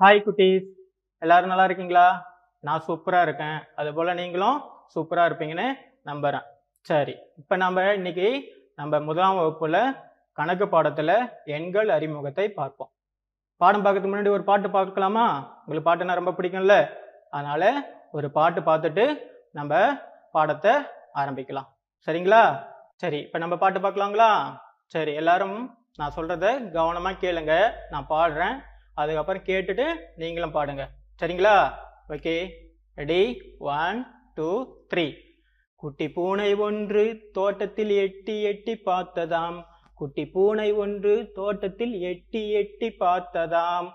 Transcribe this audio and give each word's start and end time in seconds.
Hi 0.00 0.20
குட்டீஸ். 0.26 0.68
எல்லாரும் 1.22 1.50
நல்லா 1.52 1.64
இருக்கீங்களா? 1.68 2.04
நான் 2.66 2.84
சூப்பராக 2.86 3.26
இருக்கேன். 3.26 3.58
அதுபோல் 3.80 4.10
நீங்களும் 4.20 4.58
சூப்பராக 4.92 5.28
இருப்பீங்கன்னு 5.28 5.66
நம்புகிறேன் 6.08 6.46
சரி 6.88 7.14
இப்போ 7.40 7.54
நம்ம 7.62 7.84
இன்னைக்கு 7.98 8.28
நம்ம 8.80 9.00
முதலாம் 9.08 9.38
வகுப்பில் 9.38 9.78
கணக்கு 10.38 10.68
பாடத்தில் 10.74 11.14
எண்கள் 11.56 11.90
அறிமுகத்தை 11.96 12.46
பார்ப்போம். 12.60 12.90
பாடம் 13.60 13.84
பார்க்கறதுக்கு 13.84 14.12
முன்னாடி 14.12 14.32
ஒரு 14.36 14.46
பாட்டு 14.50 14.70
பார்க்கலாமா? 14.78 15.26
உங்களுக்கு 15.64 15.88
பாட்டுனா 15.90 16.18
ரொம்ப 16.20 16.34
பிடிக்கும்ல? 16.38 16.78
அதனால் 17.34 17.68
ஒரு 18.18 18.30
பாட்டு 18.38 18.62
பார்த்துட்டு 18.70 19.06
நம்ம 19.60 19.82
பாடத்தை 20.38 20.74
ஆரம்பிக்கலாம். 21.22 21.68
சரிங்களா? 22.08 22.42
சரி 23.04 23.20
இப்போ 23.26 23.40
நம்ம 23.44 23.60
பாட்டு 23.64 23.84
பார்க்கலாங்களா? 23.84 24.30
சரி 24.96 25.14
எல்லாரும் 25.22 25.58
நான் 26.00 26.16
சொல்கிறத 26.18 26.56
கவனமாக 26.78 27.22
கேளுங்க. 27.26 27.54
நான் 27.94 28.10
பாடுறேன். 28.16 28.56
அதுக்கப்புறம் 29.00 29.48
கேட்டுட்டு 29.48 29.86
நீங்களும் 30.22 30.56
பாடுங்க. 30.56 30.84
சரிங்களா? 31.20 31.56
Okay 32.14 32.36
ready 32.98 33.22
one 33.72 33.98
two 34.38 34.50
three 34.92 35.04
குட்டி 35.82 36.06
பூனை 36.14 36.48
ஒன்று 36.64 37.02
தோட்டத்தில் 37.36 37.92
எட்டி 38.04 38.34
எட்டி 38.50 38.72
பார்த்ததாம். 38.88 39.58
குட்டி 40.00 40.24
பூனை 40.34 40.68
ஒன்று 40.82 41.12
தோட்டத்தில் 41.38 41.94
எட்டி 42.10 42.42
எட்டி 42.60 42.88
பார்த்ததாம். 43.02 43.88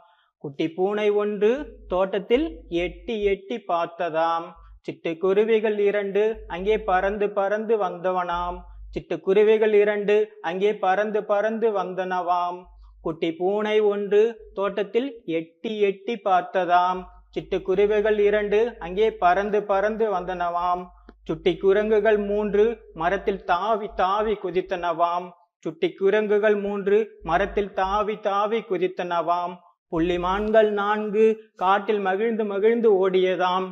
குட்டி 0.44 0.68
பூனை 0.78 1.08
ஒன்று 1.22 1.52
தோட்டத்தில் 1.94 2.48
எட்டி 2.84 3.16
எட்டி 3.32 3.58
பார்த்ததாம். 3.72 4.46
சிட்டுக்குருவிகள் 4.88 5.78
இரண்டு 5.90 6.24
அங்கே 6.56 6.76
பறந்து 6.90 7.28
பறந்து 7.38 7.76
வந்தவனாம். 7.84 8.58
சிட்டுக்குருவிகள் 8.94 9.76
இரண்டு 9.84 10.16
அங்கே 10.50 10.72
பறந்து 10.86 11.22
பறந்து 11.32 11.70
வந்தனவாம். 11.80 12.60
குட்டி 13.06 13.30
பூனை 13.40 13.78
ஒன்று 13.80 14.22
தோட்டத்தில் 14.54 15.10
எட்டி 15.38 15.72
எட்டி 15.88 16.14
பார்த்ததாம். 16.24 17.00
சிட்டுக்குருவிகள் 17.34 18.18
இரண்டு 18.30 18.60
அங்கே 18.80 19.08
பறந்து 19.24 19.60
பறந்து 19.72 20.06
வந்தனவாம். 20.14 20.84
சுட்டி 21.28 21.52
குரங்குகள் 21.58 22.20
மூன்று 22.30 22.66
மரத்தில் 22.94 23.42
தாவி 23.44 23.88
தாவி 23.96 24.34
குதித்தனவாம். 24.44 25.28
சுட்டி 25.64 25.90
குரங்குகள் 25.92 26.58
மூன்று 26.66 26.98
மரத்தில் 27.24 27.72
தாவி 27.74 28.16
தாவி 28.28 28.60
குதித்தனவாம். 28.70 29.54
புள்ளிமான்கள் 29.92 30.70
நான்கு 30.82 31.26
காட்டில் 31.56 32.02
மகிழ்ந்து 32.08 32.46
மகிழ்ந்து 32.46 32.90
ஓடியதாம். 33.02 33.68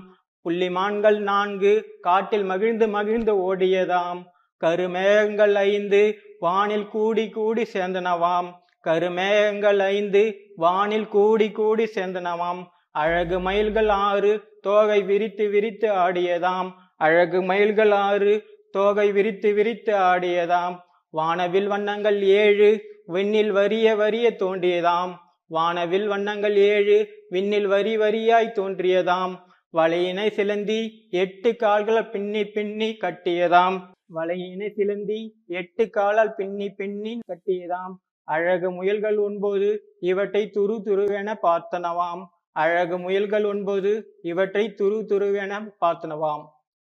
புள்ளிமான்கள் 0.45 1.20
நான்கு 1.30 1.73
காட்டில் 2.02 2.45
மகிழ்ந்து 2.52 2.88
மகிழ்ந்து 2.88 3.36
ஓடியதாம். 3.47 4.22
கருமேகங்கள் 4.62 5.56
ஐந்து 5.70 6.02
வானில் 6.40 6.88
கூடி 6.88 7.25
கூடி 7.30 7.66
சேர்ந்தனவாம். 7.73 8.50
கருமேகங்கள் 8.88 9.78
ஐந்து 9.78 10.22
வானில் 10.56 11.08
கூடி 11.08 11.52
கூடி 11.52 11.86
சேர்ந்தனவாம். 11.95 12.64
அழகு 12.92 13.40
மயில்கள் 13.40 13.90
ஆறு 13.90 14.31
தோகை 14.62 15.03
விரித்து 15.03 15.50
விரித்து 15.50 15.92
ஆடியதாம். 15.92 16.70
அழகு 16.98 17.42
மயில்கள் 17.42 17.92
ஆறு 17.92 18.34
தோகை 18.72 19.12
விரித்து 19.12 19.53
விரித்து 19.53 19.94
ஆடியதாம். 19.95 20.75
வானவில் 21.09 21.67
வண்ணங்கள் 21.67 22.23
ஏழு 22.23 22.70
விண்ணில் 23.06 23.52
வரிய 23.52 23.95
வரிய 23.95 24.36
தோன்றியதாம். 24.40 25.14
வானவில் 25.47 26.08
வண்ணங்கள் 26.08 26.56
ஏழு 26.56 26.97
விண்ணில் 27.30 27.68
வரி 27.68 27.97
வரியாய் 27.97 28.56
தோன்றியதாம். 28.59 29.34
வலையினை 29.73 30.30
சிலந்தி 30.30 31.08
எட்டு 31.09 31.56
கால்களை 31.56 32.03
பின்னி 32.03 32.45
பின்னி 32.45 32.97
கட்டியதாம். 33.02 33.81
வலையினை 34.16 34.70
சிலந்தி 34.70 35.20
எட்டு 35.47 35.90
காலால் 35.90 36.36
பின்னி 36.36 36.70
பின்னி 36.70 37.20
கட்டியதாம். 37.31 37.94
அழகு 38.24 38.72
முயல்கள் 38.72 39.18
ஒன்பது 39.18 39.96
இவற்றை 40.00 40.52
துரு 40.53 40.81
துருவென 40.86 41.36
பார்த்தனவாம். 41.44 42.25
அழகு 42.52 43.00
முயல்கள் 43.00 43.46
ஒன்பது 43.46 44.20
இவற்றை 44.24 44.74
துரு 44.78 45.06
துருவென 45.09 45.72
பார்த்தனவாம். 45.86 46.44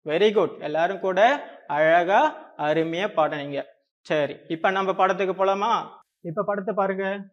வெரி 0.06 0.34
குட் 0.34 0.60
எல்லாரும் 0.60 1.00
கூட 1.00 1.20
அழகா 1.68 2.22
அருமையா 2.58 3.08
பாடினீங்க. 3.16 3.64
சரி 4.02 4.36
இப்ப 4.48 4.72
நம்ம 4.72 4.94
படத்துக்கு 4.94 5.46
போலாமா? 5.46 5.88
இப்ப 6.22 6.44
படத்தை 6.44 6.74
பாருங்க. 6.74 7.26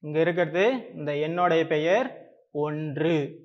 இங்க 0.00 0.20
இருக்கிறது 0.20 0.90
இந்த 0.94 1.16
என்னுடைய 1.16 1.66
பெயர் 1.66 2.08
ஒன்று. 2.52 3.38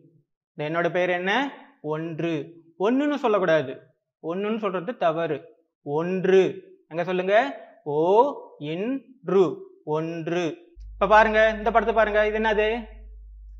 இந்த 0.54 0.70
என்னோட 0.70 0.92
பெயர் 0.92 1.10
என்ன? 1.10 1.54
ஒன்று. 1.82 2.54
ஒன்றுன்னு 2.80 3.16
சொல்லக்கூடாது. 3.16 3.80
ஒன்றுன்னு 4.24 4.58
சொல்றது 4.58 4.98
தவறு. 4.98 5.38
ஒன்று. 5.84 6.42
அங்க 6.88 7.04
சொல்லுங்க. 7.04 7.36
ஓ 7.84 8.34
இன்று. 8.60 9.58
ஒன்று. 9.86 10.58
இப்ப 10.94 11.08
பாருங்க 11.08 11.54
இந்த 11.58 11.72
படத்தை 11.72 11.96
பாருங்க. 11.96 12.28
இது 12.28 12.40
என்னது? 12.40 12.88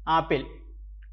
ஆப்பிள். 0.04 0.44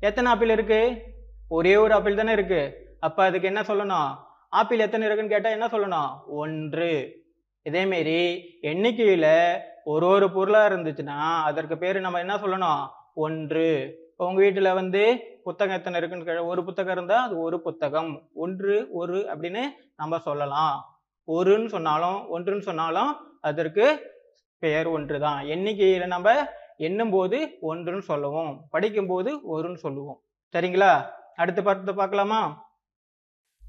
எத்தனை 0.00 0.30
ஆப்பிள் 0.30 0.48
இருக்கு? 0.48 1.02
ஒரே 1.48 1.76
ஒரு 1.76 1.94
ஆப்பிள் 1.94 2.14
தானே 2.14 2.32
இருக்கு. 2.32 2.94
அப்ப 3.00 3.24
அதுக்கு 3.24 3.46
என்ன 3.46 3.60
சொல்லணும்? 3.60 4.16
ஆப்பிள் 4.50 4.78
எத்தனை 4.78 5.06
இருக்குன்னு 5.06 5.34
கேட்டா 5.34 5.50
என்ன 5.50 5.66
சொல்லணும்? 5.66 6.26
ஒன்று. 6.26 7.24
இதே 7.62 7.86
மாரி 7.86 8.44
எண்ணிக்கையில 8.62 9.58
ஒரு 9.84 10.06
ஒரு 10.06 10.32
பொருளா 10.32 10.68
இருந்துச்சுன்னா 10.68 11.42
அதற்கு 11.42 11.78
பேரு 11.78 12.00
நம்ம 12.00 12.18
என்ன 12.18 12.34
சொல்லணும்? 12.34 12.88
ஒன்று. 13.14 13.98
இப்போ 14.10 14.26
உங்க 14.26 14.42
வீட்டுல 14.42 14.74
வந்து 14.74 15.18
புத்தகம் 15.44 15.76
எத்தனை 15.76 15.98
இருக்குன்னு 15.98 16.24
கே 16.24 16.38
ஒரு 16.38 16.64
புத்தகம் 16.64 16.92
இருந்தா 16.92 17.22
அது 17.22 17.38
ஒரு 17.38 17.60
புத்தகம். 17.60 18.22
ஒன்று 18.34 18.88
ஒரு 18.90 19.16
அப்படின்னு 19.16 19.62
நம்ம 19.96 20.18
சொல்லலாம். 20.18 20.95
ஒருன்னு 21.26 21.66
சொன்னாலும் 21.66 22.18
ஒன்றுன்னு 22.34 22.60
சொன்னாலும் 22.60 23.38
அதற்கு 23.40 24.14
பெயர் 24.58 24.86
ஒன்று 24.86 25.20
தான் 25.20 25.46
எண்ணிக்கையில் 25.46 26.06
நம்ம 26.06 26.28
எண்ணும் 26.76 27.10
போது 27.10 27.58
ஒன்றுன்னு 27.62 27.98
சொல்லுவோம். 27.98 28.66
படிக்கும் 28.70 29.06
போது 29.06 29.30
ஒருன்னு 29.54 29.74
சொல்லுவோம். 29.74 30.22
சரிங்களா? 30.54 31.10
அடுத்த 31.34 31.62
படத்தை 31.62 31.94
பார்க்கலாமா? 31.94 32.68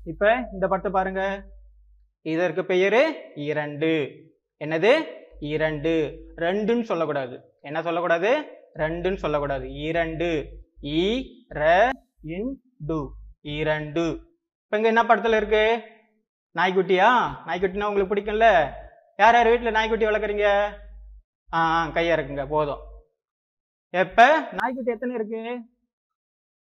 இப்ப 0.05 0.49
இந்த 0.53 0.67
படத்தை 0.67 0.91
பாருங்க. 0.91 1.43
இதற்கு 2.21 2.61
பெயரு 2.61 3.01
இரண்டு. 3.35 3.91
என்னது? 4.59 5.03
இரண்டு. 5.39 5.93
ரெண்டுன்னு 6.35 6.81
சொல்லக்கூடாது. 6.81 7.57
என்ன 7.61 7.81
சொல்லக்கூடாது? 7.81 8.31
ரெண்டுன்னு 8.75 9.15
சொல்லக்கூடாது. 9.15 9.73
இரண்டு. 9.73 10.29
இ 10.81 11.23
ர 11.49 11.89
இன் 12.21 12.61
டு. 12.87 13.09
இரண்டு. 13.41 14.05
இப்போ 14.63 14.75
இங்கே 14.77 14.87
என்ன 14.87 15.05
படத்தில் 15.05 15.33
இருக்கு? 15.33 15.81
நாய்க்குட்டியா? 16.57 17.09
நாய்க்குட்டினா 17.47 17.83
உங்களுக்கு 17.83 18.15
பிடிக்கும்ல? 18.15 18.47
யார் 19.17 19.35
யார் 19.35 19.47
வீட்டில் 19.47 19.71
நாய்க்குட்டி 19.71 20.05
வளர்க்குறீங்க? 20.05 20.47
ஆ 21.53 21.59
ஆ, 21.59 21.87
கையா 21.87 22.15
இருக்குங்க 22.15 22.47
போதும். 22.47 22.79
எப்போ? 23.89 24.47
நாய்க்குட்டி 24.51 24.91
எத்தனை 24.91 25.15
இருக்கு? 25.15 25.59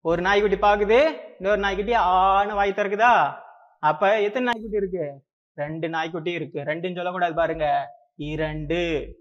ஒரு 0.00 0.22
நாய்க்குட்டி 0.22 0.56
பார்க்குது 0.56 0.98
இன்னொரு 1.38 1.60
நாய்க்குட்டி 1.60 1.92
ஆன்னு 1.92 2.54
வாய் 2.54 2.72
திறக்குதா? 2.72 3.36
அப்போ 3.78 4.20
எத்தனை 4.20 4.44
நாய்க்குட்டி 4.44 4.76
இருக்கு? 4.76 5.22
ரெண்டு 5.54 5.88
நாய்க்குட்டி 5.88 6.30
இருக்கு. 6.32 6.60
ரெண்டுன்னு 6.60 6.94
சொல்லக்கூடாது 6.94 7.34
பாருங்க. 7.34 7.96
இரண்டு. 8.16 8.80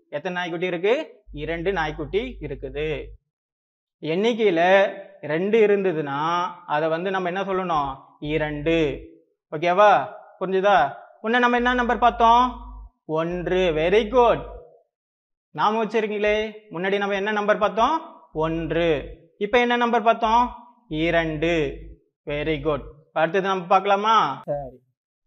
எத்தனை 0.10 0.38
நாய்க்குட்டி 0.38 0.66
இருக்கு? 0.66 1.24
இரண்டு 1.32 1.74
நாய்க்குட்டி 1.74 2.38
இருக்குது. 2.40 3.06
எண்ணிக்கையில் 4.00 4.64
ரெண்டு 5.22 5.68
இருந்ததுன்னா 5.68 6.20
அதை 6.66 6.90
வந்து 6.90 7.12
நம்ம 7.12 7.28
என்ன 7.28 7.42
சொல்லணும்? 7.42 8.00
இரண்டு. 8.20 8.78
ஓகேவா? 9.52 10.18
புரிஞ்சுதா? 10.40 10.94
முன்ன 11.24 11.40
நம்ம 11.40 11.56
என்ன 11.56 11.74
நம்பர் 11.74 11.98
பார்த்தோம்? 11.98 12.56
ஒன்று. 13.06 13.72
வெரி 13.76 14.10
குட் 14.10 14.46
நாம 15.50 15.86
வச்சிருக்கீங்களே. 15.86 16.52
முன்னாடி 16.72 16.98
நம்ம 16.98 17.16
என்ன 17.16 17.32
நம்பர் 17.32 17.58
பார்த்தோம்? 17.58 18.02
ஒன்று. 18.34 19.18
இப்போ 19.38 19.60
என்ன 19.60 19.76
நம்பர் 19.76 20.02
பார்த்தோம்? 20.02 20.56
இரண்டு. 20.88 21.80
வெரி 22.26 22.62
குட் 22.62 22.82
அடுத்தது 23.14 23.48
நம்ம 23.48 23.66
பார்க்கலாமா? 23.66 24.42
சரி. 24.46 24.80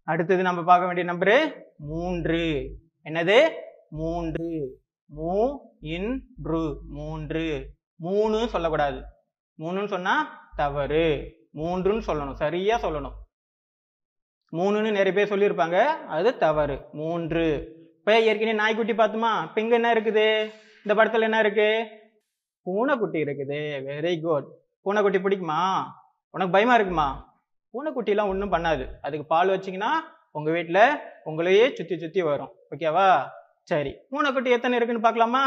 அடுத்தது 0.04 0.42
நம்ம 0.42 0.62
பார்க்க 0.62 0.86
வேண்டிய 0.86 1.12
நம்பரு 1.12 1.62
மூன்று. 1.76 2.70
என்னது? 3.04 3.50
மூன்று. 3.90 4.78
மூ 5.16 5.58
இன் 5.80 6.26
ரு. 6.42 6.80
மூன்று. 6.88 7.70
மூணு 7.96 8.48
சொல்லக்கூடாது. 8.48 9.02
மூணுன்னு 9.58 9.86
சொன்னா 9.86 10.40
தவறு. 10.56 11.34
மூன்றுன்னு 11.54 12.02
சொல்லணும். 12.06 12.32
சரியா 12.32 12.80
சொல்லணும். 12.80 13.20
மூணுன்னு 14.56 14.90
நிறைய 14.96 15.12
பேர் 15.16 15.32
சொல்லியிருப்பாங்க. 15.32 15.78
அது 16.14 16.30
தவறு. 16.44 16.76
மூன்று. 16.92 17.44
இப்போ 17.98 18.14
ஏற்கனவே 18.20 18.54
நாய்க்குட்டி 18.60 18.92
பார்த்துமா 18.92 19.30
இப்போ 19.46 19.60
இங்கே 19.60 19.76
என்ன 19.80 19.90
இருக்குது? 19.94 20.26
இந்த 20.84 20.92
படத்தில் 20.98 21.26
என்ன 21.28 21.38
இருக்கு? 21.38 21.68
பூனைக்குட்டி 22.66 23.18
இருக்குது. 23.26 23.60
வெரி 23.88 24.20
குட் 24.24 24.48
பூனைக்குட்டி 24.82 25.18
பிடிக்குமா? 25.18 25.60
உனக்கு 26.34 26.54
பயமா 26.56 26.74
இருக்குமா? 26.74 27.08
பூனைக்குட்டிலாம் 27.74 28.32
ஒன்றும் 28.32 28.52
பண்ணாது. 28.52 28.84
அதுக்கு 29.00 29.26
பால் 29.26 29.52
வச்சீங்கன்னா 29.54 29.92
உங்கள் 30.30 30.54
வீட்டில் 30.56 30.82
உங்களையே 31.24 31.64
சுற்றி 31.74 31.98
சுற்றி 31.98 32.22
வரும். 32.22 32.52
ஓகேவா 32.70 33.06
சரி. 33.70 33.92
பூனைக்குட்டி 34.10 34.50
எத்தனை 34.50 34.76
இருக்குன்னு 34.76 35.06
பார்க்கலாமா 35.06 35.44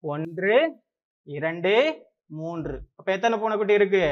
ஒன்று 0.00 0.56
இரண்டு 1.36 1.74
மூன்று. 2.40 2.76
அப்போ 2.96 3.10
எத்தனை 3.12 3.38
பூனைக்குட்டி 3.38 3.74
இருக்கு? 3.80 4.04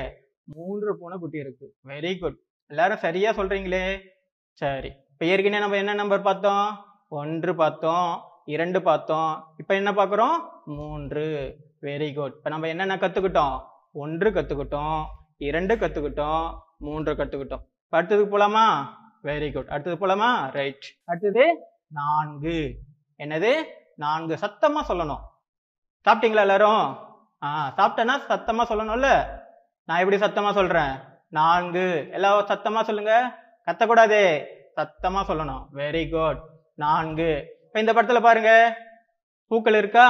மூன்று 0.45 0.91
பூனைக்குட்டி 1.01 1.39
இருக்கு. 1.39 1.67
வெரி 1.89 2.13
குட் 2.19 2.39
எல்லாரும் 2.71 2.99
சரியா 2.99 3.31
சொல்றீங்களே? 3.31 4.01
சரி. 4.53 4.93
இப்ப 5.13 5.27
ஏற்கனவே 5.27 5.59
நம்ம 5.59 5.77
என்ன 5.77 5.95
நம்பர் 5.95 6.23
பார்த்தோம்? 6.23 6.85
ஒன்று 7.09 7.55
பார்த்தோம் 7.55 8.23
இரண்டு 8.45 8.83
பார்த்தோம். 8.83 9.55
இப்ப 9.57 9.75
என்ன 9.75 9.93
பார்க்குறோம்? 9.93 10.37
மூன்று. 10.65 11.57
வெரி 11.83 12.15
குட் 12.15 12.33
இப்ப 12.37 12.51
நம்ம 12.51 12.69
என்னென்ன 12.69 12.97
கத்துக்கிட்டோம்? 12.97 13.61
ஒன்று 13.93 14.31
கற்றுக்கிட்டோம் 14.31 15.05
இரண்டு 15.37 15.77
கற்றுக்கிட்டோம் 15.77 16.59
மூன்று 16.79 17.15
கற்றுக்கிட்டோம் 17.15 17.65
அடுத்தது 17.89 18.25
அடுத்ததுக்கு 18.25 18.29
போலாமா? 18.29 18.87
வெரி 19.23 19.53
குட் 19.53 19.69
அடுத்தது 19.69 20.07
போலாமா? 20.07 20.51
ரைட் 20.51 20.87
அடுத்தது 21.05 21.59
நான்கு. 21.89 22.79
என்னது? 23.19 23.65
நான்கு. 23.97 24.39
சத்தமா 24.41 24.83
சொல்லணும். 24.89 25.23
சாப்பிட்டீங்களா 26.09 26.47
எல்லாரும்? 26.47 26.97
ஆ 27.43 27.75
சாப்பிட்டேன்னா 27.77 28.19
சத்தமா 28.29 28.65
சொல்லணும்ல? 28.69 29.27
நான் 29.85 29.99
எப்படி 29.99 30.17
சத்தமா 30.17 30.53
சொல்றேன்? 30.53 31.09
நான்கு. 31.31 32.09
எல்லாம் 32.13 32.47
சத்தமா 32.47 32.83
சொல்லுங்க. 32.83 33.39
கத்தக்கூடாதே. 33.67 34.45
சத்தமா 34.77 35.21
சொல்லணும். 35.29 35.67
வெரி 35.75 36.11
குட் 36.11 36.43
நான்கு. 36.75 37.57
இப்ப 37.67 37.81
இந்த 37.81 37.93
படத்துல 37.93 38.21
பாருங்க. 38.21 38.77
பூக்கள் 39.47 39.75
இருக்கா? 39.75 40.09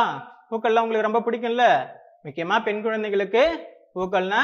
பூக்கள்லாம் 0.51 0.81
உங்களுக்கு 0.81 1.01
ரொம்ப 1.01 1.21
பிடிக்கும்ல? 1.21 1.87
முக்கியமா 2.25 2.63
பெண் 2.63 2.83
குழந்தைகளுக்கு 2.83 3.67
பூக்கள்னா 3.95 4.41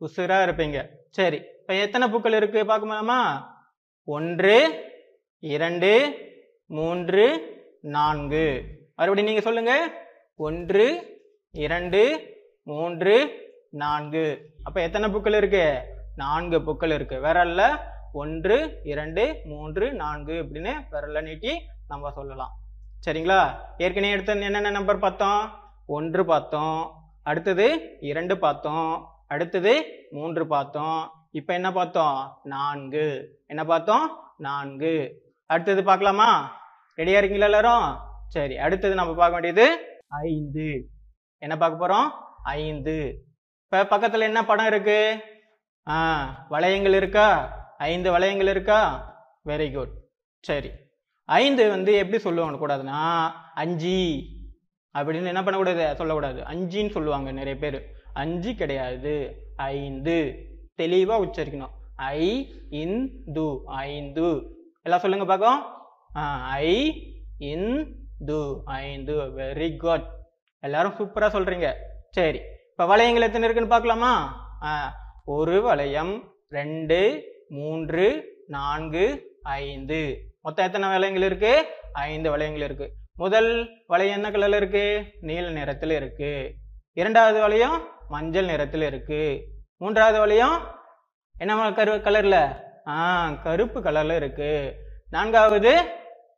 உசுரா 0.00 0.44
இருப்பீங்க. 0.46 0.86
சரி. 1.10 1.42
இப்ப 1.60 1.74
எத்தனை 1.74 2.08
பூக்கள் 2.08 2.32
இருக்கு 2.32 2.66
பார்க்கலாமா 2.66 3.20
ஒன்று 4.04 4.84
இரண்டு 5.38 6.18
மூன்று 6.66 7.26
நான்கு. 7.80 8.62
மறுபடியும் 8.96 9.30
நீங்க 9.30 9.40
சொல்லுங்க. 9.40 9.92
ஒன்று 10.36 11.16
இரண்டு 11.50 12.32
மூன்று 12.62 13.40
நான்கு. 13.70 14.50
அப்ப 14.62 14.82
எத்தனை 14.82 15.08
பூக்கள் 15.08 15.32
இருக்கு? 15.32 15.91
நான்கு 16.16 16.62
பூக்கள் 16.62 16.90
இருக்கு. 16.90 17.16
விரல்ல 17.16 17.78
ஒன்று 18.12 18.80
இரண்டு 18.82 19.40
மூன்று 19.44 19.92
நான்கு 19.92 20.32
அப்படின்னு 20.32 20.80
விரல்ல 20.90 21.22
நீட்டி 21.22 21.62
நம்ம 21.88 22.10
சொல்லலாம். 22.10 22.50
சரிங்களா? 23.06 23.56
ஏற்கனவே 23.78 24.12
எடுத்த 24.12 24.34
என்னென்ன 24.34 24.70
நம்பர் 24.70 24.98
பார்த்தோம்? 24.98 25.50
ஒன்று 25.86 26.24
பார்த்தோம். 26.24 26.92
அடுத்தது 27.22 27.96
இரண்டு 28.00 28.38
பார்த்தோம். 28.38 29.08
அடுத்தது 29.26 29.84
மூன்று 30.10 30.46
பார்த்தோம். 30.46 31.10
இப்ப 31.30 31.54
என்ன 31.54 31.72
பார்த்தோம்? 31.72 32.40
நான்கு. 32.42 33.38
என்ன 33.46 33.64
பார்த்தோம்? 33.64 34.18
நான்கு. 34.38 35.22
அடுத்தது 35.46 35.84
பார்க்கலாமா? 35.84 36.60
ரெடியா 36.96 37.16
இருக்கீங்களா 37.16 37.44
எல்லாரும்? 37.44 37.98
சரி 38.28 38.58
அடுத்தது 38.58 38.94
நம்ம 38.94 39.14
பார்க்க 39.14 39.40
வேண்டியது 39.40 39.86
ஐந்து. 40.08 40.88
என்ன 41.38 41.56
பார்க்க 41.56 41.88
போறோம்? 41.88 42.08
ஐந்து. 42.44 43.24
இப்ப 43.64 43.98
பக்கத்துல 43.98 44.18
என்ன 44.18 44.44
படம் 44.44 44.66
இருக்கு? 44.66 45.18
ஆ 45.88 46.46
வளையங்கள் 46.50 46.94
இருக்கா? 46.94 47.28
ஐந்து 47.78 48.18
வளையங்கள் 48.18 48.48
இருக்கா? 48.48 48.80
வெரி 49.46 49.74
குட் 49.74 49.88
சரி. 50.40 50.70
ஐந்து 51.24 51.68
வந்து 51.70 51.94
எப்படி 51.94 52.18
சொல்லுவாங்க 52.18 52.66
கூடாதுன்னா 52.66 53.28
அஞ்சு 53.54 54.22
அப்படின்னு 54.94 55.26
என்ன 55.26 55.42
பண்ணக்கூடாது? 55.42 55.96
சொல்லக்கூடாது. 55.96 56.42
அஞ்சுன்னு 56.42 56.90
சொல்லுவாங்க 56.90 57.32
நிறைய 57.32 57.56
பேர். 57.56 57.92
அஞ்சு 58.12 58.54
கிடையாது. 58.54 59.36
ஐந்து. 59.56 60.46
தெளிவா 60.82 61.30
உச்சரிக்கணும். 61.30 61.70
ஐ 61.96 62.52
இன் 62.70 63.24
து. 63.32 63.60
ஐந்து. 63.64 64.56
எல்லாம் 64.82 65.00
சொல்லுங்க 65.00 65.24
பார்க்கும் 65.24 65.62
ஆ, 66.16 66.48
ஐ 66.48 67.02
இன் 67.38 67.96
து. 68.26 68.60
ஐந்து. 68.64 69.14
வெரி 69.14 69.76
குட் 69.76 70.06
எல்லாரும் 70.58 70.94
சூப்பரா 70.94 71.28
சொல்றீங்க. 71.28 71.72
சரி. 72.10 72.40
இப்ப 72.70 72.86
வளையங்கள் 72.86 73.26
எத்தனை 73.28 73.42
இருக்குன்னு 73.42 73.68
பார்க்கலாமா? 73.68 74.12
ஆ, 74.62 75.00
ஒரு 75.24 75.62
வளையம் 75.62 76.34
ரெண்டு 76.48 77.24
மூன்று 77.48 78.24
நான்கு 78.46 79.36
ஐந்து. 79.42 80.18
மொத்தம் 80.42 80.66
எத்தனை 80.66 80.88
வளையங்கள் 80.88 81.24
இருக்கு? 81.24 81.66
ஐந்து 81.92 82.36
வளையங்கள் 82.36 82.62
இருக்கு. 82.62 82.92
முதல் 83.14 83.70
வளையம் 83.86 84.24
என்ன 84.24 84.30
கலர்ல 84.30 84.56
இருக்கு? 84.56 85.04
நீல 85.20 85.50
நிறத்தில் 85.50 85.90
இருக்கு. 85.90 86.54
இரண்டாவது 86.92 87.40
வளையம் 87.40 87.88
மஞ்சள் 88.08 88.44
நிறத்தில் 88.44 88.82
இருக்கு. 88.82 89.46
மூன்றாவது 89.76 90.18
வளையம் 90.18 90.74
என்ன 91.38 91.72
கரு 91.72 91.96
கலர்ல 91.96 92.56
ஆ 92.86 93.30
கருப்பு 93.30 93.80
கலர்ல 93.80 94.16
இருக்கு. 94.16 94.74
நான்காவது 95.10 95.84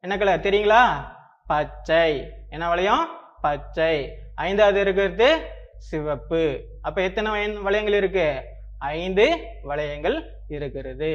என்ன 0.00 0.18
கலர் 0.18 0.40
தெரியுங்களா? 0.40 1.12
பச்சை. 1.46 2.30
என்ன 2.48 2.68
வளையம்? 2.68 3.08
பச்சை. 3.40 4.10
ஐந்தாவது 4.34 4.80
இருக்கிறது 4.80 5.48
சிவப்பு. 5.78 6.64
அப்ப 6.82 7.02
எத்தனை 7.02 7.56
வளையங்கள் 7.56 7.96
இருக்கு? 7.96 8.52
ஐந்து 8.92 9.26
வளையங்கள் 9.68 10.16
இருக்கிறது. 10.48 11.10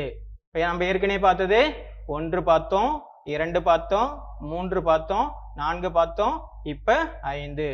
இப்போ 0.46 0.60
நம்ம 0.68 0.86
ஏற்கனவே 0.90 1.20
பார்த்தது 1.20 1.60
ஒன்று 2.16 2.42
பார்த்தோம் 2.50 2.92
இரண்டு 3.34 3.60
பார்த்தோம் 3.70 4.10
மூன்று 4.52 4.80
பார்த்தோம் 4.90 5.28
நான்கு 5.56 5.90
பார்த்தோம் 5.98 6.36
இப்ப 6.64 6.96
ஐந்து. 7.36 7.68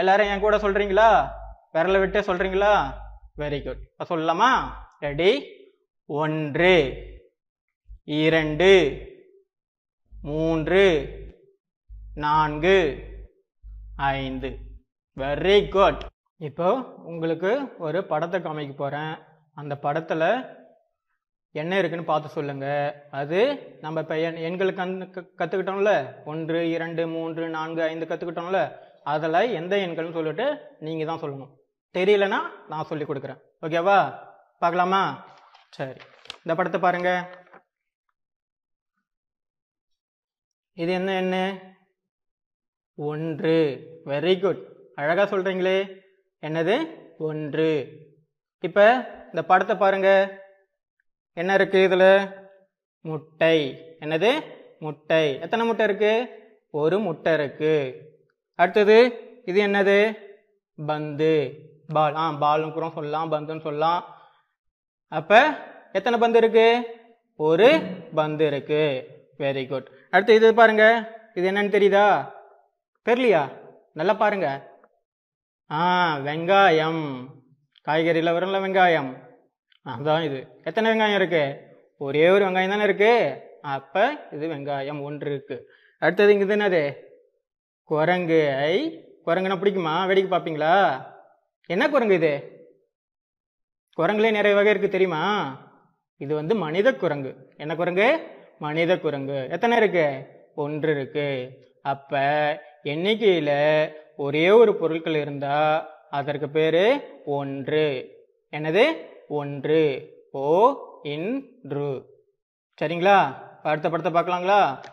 எல்லாரும் 0.00 0.30
என் 0.32 0.44
கூட 0.44 0.56
சொல்றீங்களா? 0.56 1.10
விரல 1.74 1.98
விட்டு 1.98 2.20
சொல்றீங்களா? 2.20 2.72
வெரி 3.40 3.58
குட் 3.64 3.82
இப்ப 3.90 4.04
சொல்லலாமா? 4.10 4.50
ரெடி 5.00 5.30
ஒன்று 6.06 6.74
இரண்டு 8.24 8.70
மூன்று 10.22 10.84
நான்கு 12.14 12.76
ஐந்து. 13.96 14.50
வெரி 15.20 15.58
குட் 15.74 16.02
இப்போ 16.48 16.68
உங்களுக்கு 17.10 17.52
ஒரு 17.86 17.98
படத்தை 18.10 18.38
காமிக்க 18.40 18.74
போறேன். 18.76 19.14
அந்த 19.58 19.76
படத்தில் 19.76 20.44
என்ன 21.50 21.78
இருக்குன்னு 21.78 22.04
பார்த்து 22.04 22.28
சொல்லுங்க. 22.28 22.94
அது 23.10 23.58
நம்ம 23.80 24.00
இப்போ 24.00 24.18
எண் 24.18 24.34
எண்களுக்கு 24.34 24.76
அந்த 24.76 25.04
க- 25.04 26.22
ஒன்று 26.24 26.70
இரண்டு 26.70 27.08
மூன்று 27.08 27.48
நான்கு 27.48 27.82
ஐந்து 27.82 28.06
கற்றுக்கிட்டோம்ல 28.06 28.78
அதில் 29.02 29.52
எந்த 29.52 29.76
எண்கள்னு 29.76 30.12
சொல்லிட்டு 30.12 30.76
நீங்கள் 30.78 31.06
தான் 31.06 31.20
சொல்லணும். 31.20 31.50
தெரியலனா 31.94 32.36
நான் 32.68 32.84
சொல்லி 32.84 33.04
கொடுக்குறேன். 33.04 33.40
ஓகேவா 33.62 34.18
பார்க்கலாமா? 34.58 35.26
சரி. 35.70 36.00
இந்த 36.36 36.54
படத்தை 36.54 36.80
பாருங்க. 36.80 37.28
இது 40.72 40.92
என்ன 40.92 41.22
எண்ணு 41.22 41.74
ஒன்று. 42.94 43.86
வெரி 44.04 44.40
குட் 44.40 44.68
அழகாக 44.94 45.36
சொல்கிறீங்களே 45.36 46.00
என்னது? 46.40 46.94
ஒன்று. 47.18 48.06
இப்போ 48.66 48.84
இந்த 49.30 49.42
படத்தை 49.50 49.76
பாருங்க. 49.76 50.10
என்ன 51.32 51.56
இருக்குது 51.56 51.86
இதில்? 51.88 52.10
முட்டை. 53.08 53.56
என்னது? 54.04 54.30
முட்டை. 54.84 55.24
எத்தனை 55.44 55.66
முட்டை 55.66 55.84
இருக்குது 55.86 56.28
ஒரு 56.80 56.96
முட்டை 56.98 57.32
இருக்குது 57.38 57.74
அடுத்தது 58.58 58.96
இது 59.44 59.58
என்னது? 59.66 59.98
பந்து. 60.78 61.34
பால். 61.96 62.14
ஆ 62.14 62.24
பால்னு 62.42 62.72
கூட 62.72 62.88
சொல்லலாம் 62.94 63.32
பந்துன்னு 63.32 63.66
சொல்லலாம். 63.68 64.00
அப்போ 65.18 65.40
எத்தனை 65.92 66.16
பந்து 66.18 66.40
இருக்குது 66.40 66.86
ஒரு 67.36 67.68
பந்து 68.14 68.44
இருக்குது 68.50 69.06
வெரி 69.42 69.64
குட் 69.68 69.88
அடுத்து 70.10 70.34
இது 70.34 70.54
பாருங்க. 70.54 70.84
இது 71.34 71.50
என்னன்னு 71.50 71.74
தெரியுதா? 71.76 72.06
தெரியலையா? 73.06 73.42
நல்லா 73.98 74.14
பாருங்க. 74.22 74.48
ஆ 75.70 75.80
வெங்காயம். 76.26 77.04
காய்கறியில் 77.88 78.34
வரும்ல 78.36 78.58
வெங்காயம். 78.64 79.10
அதான் 79.84 80.24
இது. 80.24 80.38
எத்தனை 80.64 80.88
வெங்காயம் 80.90 81.18
இருக்குது 81.18 81.60
ஒரே 81.96 82.28
ஒரு 82.28 82.44
வெங்காயம் 82.44 82.68
தானே 82.68 82.84
இருக்குது 82.84 83.42
அப்போ 83.60 84.28
இது 84.30 84.48
வெங்காயம் 84.48 85.02
ஒன்று 85.02 85.30
இருக்குது 85.34 85.62
அடுத்தது 85.98 86.32
இங்கே 86.32 86.54
என்னது? 86.54 86.96
குரங்கு. 87.84 88.54
ஐ 88.56 88.74
குரங்குனா 89.26 89.56
பிடிக்குமா? 89.60 90.06
வேடிக்கை 90.06 90.30
பார்ப்பீங்களா? 90.32 90.74
என்ன 91.66 91.88
குரங்கு 91.88 92.14
இது? 92.14 92.34
குரங்குலே 93.98 94.30
நிறைய 94.30 94.54
வகை 94.56 94.72
இருக்குது 94.74 94.88
தெரியுமா? 94.88 95.22
இது 96.16 96.34
வந்து 96.34 96.54
மனித 96.54 96.92
குரங்கு. 96.92 97.32
என்ன 97.56 97.74
குரங்கு? 97.74 98.08
மனித 98.58 98.98
குரங்கு. 98.98 99.48
எத்தனை 99.50 99.76
இருக்கு? 99.76 100.06
ஒன்று 100.54 100.90
இருக்கு. 100.96 101.28
அப்ப 101.82 102.20
எண்ணிக்கையில 102.84 103.50
ஒரே 104.16 104.50
ஒரு 104.50 104.74
பொருட்கள் 104.76 105.14
இருந்தா 105.14 105.56
அதற்கு 106.10 106.48
பேர் 106.48 107.22
ஒன்று. 107.24 107.86
என்னது? 108.50 109.06
ஒன்று. 109.28 109.80
ஓ 110.32 110.74
இன்று. 111.02 112.04
சரிங்களா? 112.80 113.46
அடுத்த 113.62 113.90
படத்தை 113.90 114.12
பார்க்கலாங்களா? 114.12 114.84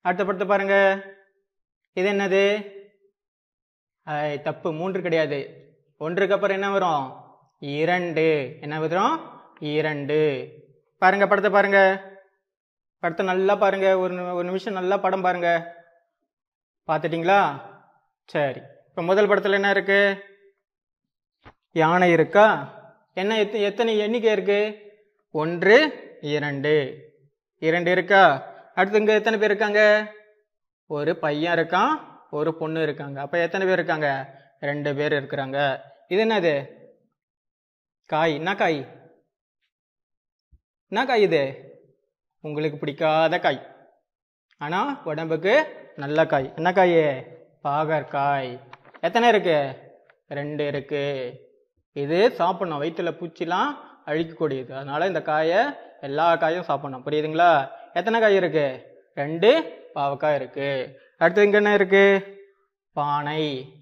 அடுத்த 0.00 0.24
படத்தை 0.24 0.46
பாருங்க. 0.46 0.76
இது 1.92 2.12
என்னது? 2.12 2.42
தப்பு. 4.42 4.72
மூன்று 4.72 5.02
கிடையாது. 5.02 5.40
ஒன்றுக்கு 5.98 6.34
அப்புறம் 6.34 6.56
என்ன 6.56 6.70
வரும்? 6.70 7.12
இரண்டு. 7.58 8.56
என்ன 8.60 8.80
வரும்? 8.80 9.20
இரண்டு. 9.60 10.50
பாருங்க 10.98 11.26
படத்தை 11.26 11.52
பாருங்க. 11.52 11.80
படத்தை 12.98 13.26
நல்லா 13.26 13.54
பாருங்க. 13.54 13.98
ஒரு 13.98 14.34
ஒரு 14.34 14.44
நிமிஷம் 14.44 14.72
நல்லா 14.72 14.96
படம் 14.96 15.20
பாருங்க. 15.20 15.75
பார்த்துட்டிங்களா? 16.86 17.60
சரி. 18.26 18.60
இப்போ 18.88 19.02
முதல் 19.02 19.28
படத்தில் 19.28 19.52
என்ன 19.52 19.72
இருக்குது 19.72 20.20
யானை 21.72 22.10
இருக்கா? 22.10 22.74
என்ன 23.14 23.38
எத்த- 23.38 23.58
எத்தனை 23.58 23.98
எண்ணிக்கை 23.98 24.34
இருக்குது 24.34 24.80
ஒன்று 25.30 25.92
இரண்டு. 26.20 27.04
இரண்டு 27.58 27.90
இருக்கா? 27.90 28.52
அடுத்து 28.74 28.98
இங்கே 28.98 29.14
எத்தனை 29.14 29.38
பேர் 29.38 29.48
இருக்காங்க? 29.48 30.12
ஒரு 30.86 31.16
பையன் 31.16 31.58
இருக்கான் 31.58 31.94
ஒரு 32.30 32.56
பொண்ணு 32.56 32.82
இருக்காங்க. 32.82 33.20
அப்போ 33.20 33.38
எத்தனை 33.38 33.66
பேர் 33.66 33.76
இருக்காங்க? 33.76 34.34
ரெண்டு 34.60 34.94
பேர் 34.94 35.12
இருக்கிறாங்க. 35.12 35.80
இது 36.08 36.24
என்னது? 36.24 36.66
காய். 38.06 38.34
என்ன 38.34 38.54
காய்? 38.54 38.88
என்ன 40.88 41.06
காய் 41.06 41.22
இது? 41.22 41.70
உங்களுக்கு 42.40 42.78
பிடிக்காத 42.78 43.38
காய். 43.38 43.75
ஆனால் 44.58 45.00
உடம்புக்கு 45.04 45.54
நல்ல 45.96 46.26
காய். 46.26 46.52
என்ன 46.56 46.72
காய்? 46.72 47.26
பாகற்காய். 47.64 48.60
எத்தனை 49.00 49.28
இருக்கு? 49.28 49.76
ரெண்டு 50.28 50.66
இருக்கு. 50.66 51.04
இது 51.92 52.32
சாப்பிடணும். 52.32 52.82
வயிற்றுல 52.82 53.10
பூச்சிலாம் 53.18 53.70
அழிக்கக்கூடியது. 54.06 54.72
அதனால 54.72 55.06
இந்த 55.06 55.22
காயை 55.22 55.64
எல்லா 56.00 56.36
காயும் 56.36 56.62
சாப்பிடணும். 56.62 57.04
புரியுதுங்களா? 57.06 57.68
எத்தனை 57.92 58.20
காய் 58.20 58.34
இருக்கு? 58.34 58.66
ரெண்டு 59.14 59.50
பாவக்காய் 59.94 60.34
இருக்கு. 60.34 60.98
அடுத்து 61.18 61.42
இங்க 61.42 61.56
என்ன 61.56 61.74
இருக்கு? 61.74 62.04
பானை. 62.92 63.72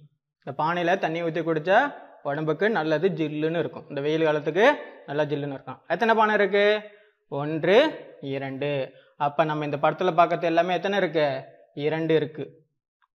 இந்த 0.45 0.62
பானையில 0.62 0.99
தண்ணி 0.99 1.23
ஊற்றி 1.23 1.40
குடிச்சா 1.40 1.95
உடம்புக்கு 2.23 2.71
நல்லது 2.71 3.09
ஜில்லுன்னு 3.09 3.59
இருக்கும். 3.59 3.88
இந்த 3.88 4.00
வெயில் 4.00 4.25
காலத்துக்கு 4.25 4.75
நல்லா 5.07 5.23
ஜில்லுன்னு 5.23 5.57
இருக்கும் 5.57 5.81
எத்தனை 5.88 6.14
பானை 6.14 6.35
இருக்கு? 6.35 6.81
ஒன்று 7.28 7.78
இரண்டு. 8.21 9.02
அப்போ 9.16 9.44
நம்ம 9.44 9.64
இந்த 9.64 9.78
படத்தில் 9.78 10.09
பார்க்கறது 10.09 10.42
எல்லாமே 10.42 10.75
எத்தனை 10.75 10.99
இருக்கு? 10.99 11.44
இரண்டு 11.75 12.14
இருக்கு. 12.14 12.62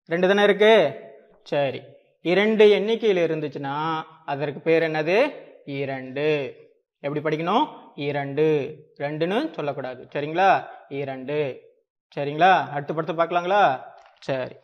ரெண்டு 0.05 0.27
தானே 0.27 0.43
இருக்கு? 0.43 0.99
சரி. 1.43 1.81
இரண்டு 2.21 2.69
எண்ணிக்கையில் 2.69 3.29
இருந்துச்சுன்னா 3.29 4.01
அதற்கு 4.25 4.59
பேர் 4.59 4.83
என்னது? 4.83 5.33
இரண்டு. 5.65 6.55
எப்படி 6.99 7.37
படிக்கணும்? 7.37 7.65
இரண்டு. 7.95 8.45
ரெண்டுன்னு 8.99 9.51
சொல்லக்கூடாது. 9.51 10.07
சரிங்களா? 10.13 10.67
இரண்டு. 10.89 11.61
சரிங்களா? 12.15 12.69
அடுத்த 12.69 12.93
படத்தை 12.93 13.25
பார்க்கலாங்களா? 13.25 13.83
சரி. 14.19 14.55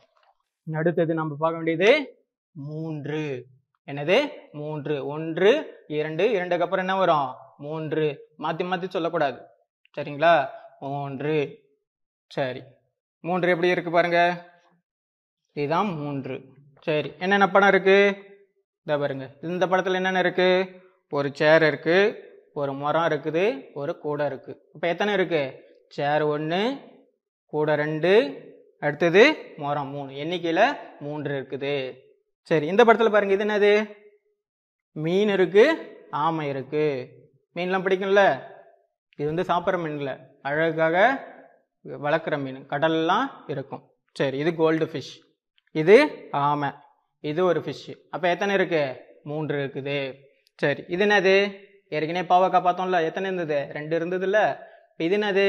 அடுத்தது 0.73 1.13
நம்ம 1.13 1.35
பார்க்க 1.39 1.61
வேண்டியது 1.61 2.17
மூன்று. 2.51 3.45
என்னது? 3.85 4.29
மூன்று. 4.51 5.05
ஒன்று 5.05 5.83
இரண்டு. 5.87 6.31
இரண்டுக்கு 6.31 6.63
அப்புறம் 6.63 6.87
என்ன 6.87 6.99
வரும்? 6.99 7.35
மூன்று. 7.57 8.29
மாற்றி 8.35 8.63
மாற்றி 8.63 8.89
சொல்லக்கூடாது. 8.89 9.41
சரிங்களா? 9.97 10.47
மூன்று. 10.83 11.35
சரி. 12.31 12.61
மூன்று 13.23 13.51
எப்படி 13.53 13.73
இருக்குது 13.73 13.97
பாருங்க? 13.97 14.21
இதுதான் 15.55 15.89
மூன்று. 16.01 16.35
சரி. 16.87 17.09
என்னென்ன 17.19 17.45
படம் 17.49 17.71
இருக்குது 17.73 18.15
இதை 18.87 18.95
பாருங்க. 18.97 19.25
இந்த 19.49 19.67
படத்தில் 19.67 19.99
என்னென்ன 19.99 20.23
இருக்குது 20.25 20.69
ஒரு 21.17 21.29
சேர் 21.39 21.63
இருக்குது 21.69 22.15
ஒரு 22.61 22.71
மரம் 22.73 23.07
இருக்குது 23.09 23.43
ஒரு 23.73 23.91
கூடை 24.03 24.25
இருக்குது 24.31 24.59
இப்போ 24.73 24.87
எத்தனை 24.87 25.11
இருக்குது 25.17 25.53
சேர் 25.87 26.23
ஒன்று 26.33 26.61
கூடை 27.53 27.75
ரெண்டு 27.75 28.11
அடுத்தது 28.79 29.23
மரம் 29.57 29.87
மூணு. 29.87 30.09
எண்ணிக்கையில் 30.17 30.65
மூன்று 30.99 31.31
இருக்குது. 31.39 31.75
சரி. 32.49 32.65
இந்த 32.67 32.81
படத்தில் 32.83 33.13
பாருங்கள் 33.15 33.37
இது 33.37 33.45
என்னது? 33.47 33.73
மீன் 34.95 35.29
இருக்குது 35.29 35.79
ஆமை 36.23 36.45
இருக்குது 36.53 36.87
மீன்லாம் 37.55 37.85
பிடிக்கும்ல? 37.85 38.23
இது 39.19 39.27
வந்து 39.31 39.49
சாப்பிட்ற 39.51 39.79
மீன் 39.83 39.99
இல்லை 40.01 40.15
அழகாக 40.47 40.97
வளர்க்குற 42.05 42.35
மீன். 42.43 42.59
கடல்லாம் 42.71 43.25
இருக்கும். 43.53 43.83
சரி 44.19 44.38
இது 44.43 44.51
கோல்டு 44.55 44.85
ஃபிஷ் 44.85 45.13
இது 45.81 45.95
ஆமை. 46.31 46.69
இது 47.29 47.41
ஒரு 47.45 47.59
ஃபிஷ்ஷு 47.65 47.93
அப்போ 48.09 48.27
எத்தனை 48.29 48.55
இருக்குது 48.55 48.97
மூன்று 49.29 49.57
இருக்குது. 49.65 49.97
சரி 50.62 50.83
இது 50.88 51.05
என்னது? 51.05 51.35
ஏற்கனவே 51.95 52.25
பாவக்காய் 52.33 52.65
பார்த்தோம்ல 52.65 53.00
எத்தனை 53.09 53.31
இருந்தது? 53.31 53.59
ரெண்டு 53.77 53.93
இருந்ததுல்ல. 54.00 54.39
இப்ப 54.91 55.03
இது 55.07 55.17
என்னது? 55.17 55.47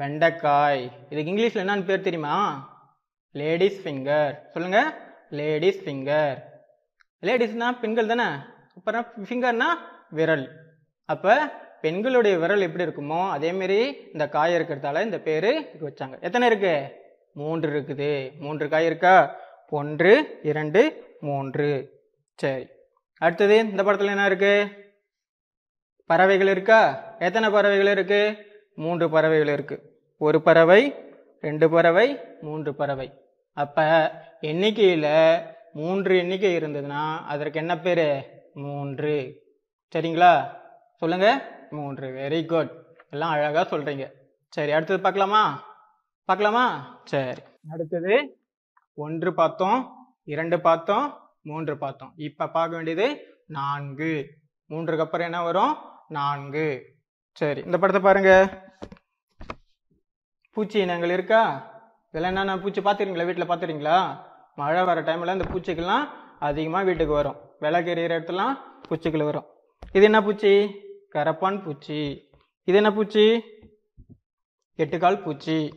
வெண்டைக்காய். 0.00 0.84
இதுக்கு 1.10 1.32
இங்கிலீஷில் 1.32 1.62
என்னன்னு 1.64 1.84
பேர் 1.84 2.06
தெரியுமா? 2.08 2.36
லேடிஸ் 3.40 3.80
ஃபிங்கர் 3.84 4.34
சொல்லுங்க. 4.54 4.78
லேடிஸ் 5.30 5.82
ஃபிங்கர் 5.84 6.38
லேடிஸ்னா 7.26 7.68
பெண்கள் 7.80 8.12
தானே? 8.12 8.28
அப்புறம் 8.76 9.06
ஃபிங்கர்னா 9.28 9.70
விரல். 10.10 10.46
அப்போ 11.04 11.34
பெண்களுடைய 11.82 12.38
விரல் 12.38 12.60
எப்படி 12.60 12.84
இருக்குமோ 12.84 13.30
அதே 13.30 13.50
இந்த 14.12 14.28
காய் 14.28 14.54
இருக்கிறதால 14.54 15.02
இந்த 15.02 15.18
பேர் 15.18 15.78
வச்சாங்க. 15.80 16.20
எத்தனை 16.20 16.48
இருக்கு? 16.48 17.00
மூன்று 17.32 17.70
இருக்குது. 17.70 18.38
மூன்று 18.38 18.68
காய் 18.68 18.86
இருக்கா? 18.86 19.36
ஒன்று 19.68 20.38
இரண்டு 20.42 21.04
மூன்று. 21.20 22.00
சரி. 22.36 22.66
அடுத்தது 23.18 23.58
இந்த 23.58 23.82
படத்தில் 23.82 24.08
என்ன 24.08 24.26
இருக்கு? 24.26 24.68
பறவைகள் 26.06 26.46
இருக்கா? 26.46 27.04
எத்தனை 27.18 27.50
பறவைகள் 27.50 27.86
இருக்கு? 27.86 28.46
மூன்று 28.74 29.10
பறவைகள் 29.10 29.52
இருக்கு. 29.52 30.00
ஒரு 30.18 30.42
பறவை 30.42 30.94
ரெண்டு 31.40 31.70
பறவை 31.70 32.20
மூன்று 32.40 32.74
பறவை. 32.74 33.12
அப்போ 33.52 34.12
எண்ணிக்கையில் 34.40 35.38
மூன்று 35.72 36.18
எண்ணிக்கை 36.18 36.56
இருந்ததுன்னா 36.56 37.16
அதற்கு 37.26 37.58
என்ன 37.58 37.78
பேர்? 37.78 38.30
மூன்று. 38.54 39.42
சரிங்களா? 39.96 40.60
சொல்லுங்கள் 40.96 41.60
மூன்று. 41.76 42.06
வெரி 42.20 42.40
குட் 42.52 42.72
எல்லாம் 43.10 43.32
அழகாக 43.34 43.64
சொல்கிறீங்க 43.72 44.04
சரி 44.56 44.72
அடுத்தது 44.72 45.00
பார்க்கலாமா? 45.04 45.42
பார்க்கலாமா? 46.28 46.64
சரி. 47.04 47.42
அடுத்தது 47.72 48.14
ஒன்று 48.94 49.30
பார்த்தோம் 49.34 49.80
இரண்டு 50.24 50.60
பார்த்தோம் 50.60 51.06
மூன்று 51.42 51.74
பார்த்தோம். 51.78 52.12
இப்போ 52.16 52.44
பார்க்க 52.56 52.76
வேண்டியது 52.76 53.06
நான்கு. 53.58 54.12
மூன்றுக்கு 54.70 55.04
அப்புறம் 55.04 55.28
என்ன 55.28 55.42
வரும்? 55.42 55.74
நான்கு. 56.08 56.66
சரி 57.32 57.60
இந்த 57.68 57.78
படத்தை 57.78 58.02
பாருங்க. 58.02 58.32
பூச்சி 60.56 60.78
இனங்கள் 60.80 61.10
இருக்கா? 61.10 61.42
இதெல்லாம் 62.10 62.32
என்னென்ன 62.32 62.58
பூச்சி 62.62 62.80
பார்த்துருங்களா 62.80 63.28
வீட்டில் 63.28 63.50
பார்த்துறீங்களா 63.50 63.98
மழை 64.60 64.84
வர 64.84 65.00
டைமில் 65.00 65.36
இந்த 65.36 65.46
பூச்சிக்கெல்லாம் 65.52 66.06
அதிகமாக 66.48 66.84
வீட்டுக்கு 66.84 67.14
வரும். 67.20 67.38
விளக்கு 67.64 67.94
எறிகிற 67.94 68.16
இடத்துலாம் 68.18 68.54
பூச்சிகள் 68.88 69.28
வரும். 69.30 69.46
இது 69.96 70.04
என்ன 70.04 70.20
பூச்சி? 70.22 70.52
கரப்பான் 71.14 71.64
பூச்சி. 71.64 72.30
இது 72.64 72.76
என்ன 72.76 72.92
பூச்சி? 72.92 73.42
எட்டுக்கால் 74.76 75.22
பூச்சி. 75.22 75.74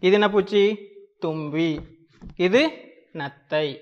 இது 0.00 0.12
என்ன 0.12 0.30
பூச்சி? 0.30 0.88
தும்பி. 1.18 1.80
இது 2.36 2.70
நத்தை. 3.12 3.80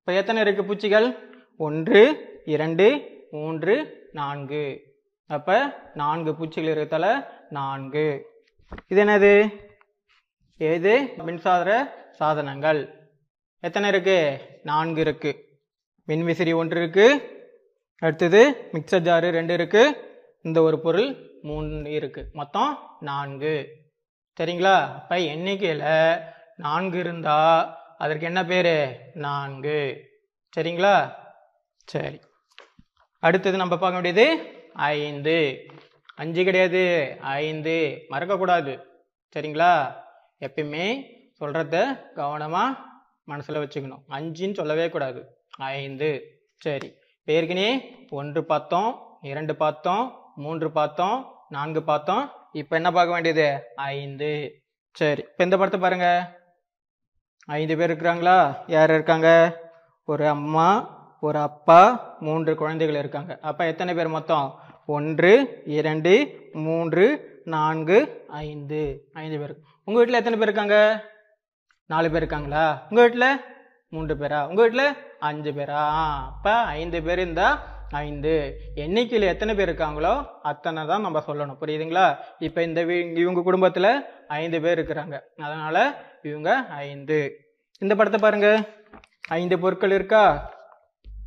இப்போ 0.00 0.12
எத்தனை 0.12 0.42
இருக்கு 0.42 0.64
பூச்சிகள்? 0.64 1.16
ஒன்று 1.56 2.02
இரண்டு 2.44 2.86
மூன்று 3.30 3.74
நான்கு. 4.12 4.82
அப்போ 5.26 5.88
நான்கு 5.94 6.34
பூச்சிகள் 6.34 6.76
இருக்கிறதால 6.76 7.26
நான்கு. 7.50 8.26
இது 8.88 9.04
என்னது? 9.04 9.64
எது 10.56 11.08
மின்சார 11.16 11.94
சாதனங்கள். 12.10 13.08
எத்தனை 13.60 13.88
இருக்கு? 13.88 14.38
நான்கு 14.62 15.00
இருக்கு. 15.00 15.48
மின்விசிறி 16.08 16.54
ஒன்று 16.54 16.80
இருக்கு. 16.82 17.34
அடுத்தது 17.98 18.68
மிக்சர் 18.72 19.06
ஜாரு 19.08 19.30
ரெண்டு 19.30 19.54
இருக்கு. 19.54 20.14
இந்த 20.46 20.62
ஒரு 20.62 20.80
பொருள் 20.80 21.38
மூணு 21.42 21.90
இருக்கு. 21.90 22.30
மொத்தம் 22.32 22.78
நான்கு. 23.00 23.76
சரிங்களா? 24.40 24.74
அப்ப 24.74 25.20
எண்ணிக்கையில் 25.20 26.18
நான்கு 26.56 26.98
இருந்தால் 26.98 27.76
அதற்கு 27.98 28.24
என்ன 28.24 28.44
பேர்? 28.44 29.00
நான்கு. 29.14 30.08
சரிங்களா? 30.56 31.14
சரி. 31.84 32.20
அடுத்தது 33.18 33.56
நம்ம 33.56 33.78
பார்க்க 33.78 34.00
வேண்டியது 34.00 34.50
ஐந்து. 34.72 35.66
அஞ்சு 36.16 36.44
கிடையாது. 36.44 37.16
ஐந்து. 37.20 38.04
மறக்கக்கூடாது. 38.10 38.82
சரிங்களா? 39.36 39.94
எப்பயுமே 40.40 41.02
சொல்கிறத 41.40 41.98
கவனமாக 42.12 42.80
மனசில் 43.24 43.56
வச்சுக்கணும். 43.56 44.02
அஞ்சுன்னு 44.08 44.54
சொல்லவே 44.54 44.88
கூடாது. 44.90 45.44
ஐந்து. 45.50 46.40
சரி. 46.56 46.92
பேருக்குனே 47.26 47.80
ஒன்று 48.08 48.44
பார்த்தோம் 48.44 49.18
இரண்டு 49.22 49.56
பார்த்தோம் 49.56 50.24
மூன்று 50.36 50.70
பார்த்தோம் 50.70 51.32
நான்கு 51.48 51.82
பார்த்தோம். 51.82 52.30
இப்போ 52.52 52.76
என்ன 52.76 52.90
பார்க்க 52.90 53.12
வேண்டியது? 53.12 53.62
ஐந்து. 53.76 54.62
சரி 54.92 55.20
இப்போ 55.20 55.44
இந்த 55.44 55.56
படத்தை 55.56 55.80
பாருங்க. 55.80 56.36
ஐந்து 57.46 57.76
பேர் 57.76 57.90
இருக்கிறாங்களா? 57.90 58.56
யார் 58.66 58.90
இருக்காங்க? 58.90 59.28
ஒரு 60.04 60.28
அம்மா 60.28 60.94
ஒரு 61.20 61.38
அப்பா 61.38 61.82
மூன்று 62.20 62.54
குழந்தைகள் 62.54 62.96
இருக்காங்க. 62.96 63.38
அப்போ 63.42 63.66
எத்தனை 63.66 63.94
பேர் 63.94 64.08
மொத்தம்? 64.08 64.58
ஒன்று 64.86 65.62
இரண்டு 65.64 66.40
மூன்று 66.52 67.04
நான்கு 67.44 68.24
ஐந்து. 68.28 69.08
ஐந்து 69.12 69.38
பேர். 69.38 69.56
உங்கள் 69.84 70.04
வீட்டில் 70.04 70.14
எத்தனை 70.14 70.38
பேர் 70.38 70.48
இருக்காங்க? 70.48 71.04
நாலு 71.86 72.08
பேர் 72.08 72.16
இருக்காங்களா? 72.16 72.86
உங்கள் 72.90 73.10
வீட்டில் 73.10 73.40
மூன்று 73.88 74.14
பேரா? 74.14 74.48
உங்கள் 74.48 74.70
வீட்டில் 74.70 74.96
அஞ்சு 75.18 75.50
பேரா? 75.50 75.70
ஆ, 75.70 76.36
ஐந்து 76.44 77.02
பேர் 77.02 77.18
இருந்தால் 77.18 77.58
ஐந்து. 77.90 78.60
எண்ணிக்கையில் 78.74 79.28
எத்தனை 79.28 79.54
பேர் 79.54 79.74
இருக்காங்களோ 79.74 80.26
அத்தனை 80.42 80.86
தான் 80.86 81.00
நம்ம 81.00 81.22
சொல்லணும். 81.26 81.56
புரியுதுங்களா? 81.60 82.16
இப்போ 82.38 82.62
இந்த 82.62 82.84
வீ- 82.84 83.16
இவங்க 83.16 83.42
குடும்பத்தில் 83.42 84.04
ஐந்து 84.28 84.60
பேர் 84.60 84.78
இருக்கிறாங்க. 84.78 85.20
அதனால் 85.36 85.94
இவங்க 86.22 86.54
ஐந்து. 86.56 87.36
இந்த 87.78 87.94
படத்தை 87.94 88.20
பாருங்க. 88.20 88.68
ஐந்து 89.28 89.58
பொருட்கள் 89.58 89.90
இருக்கா? 89.90 90.54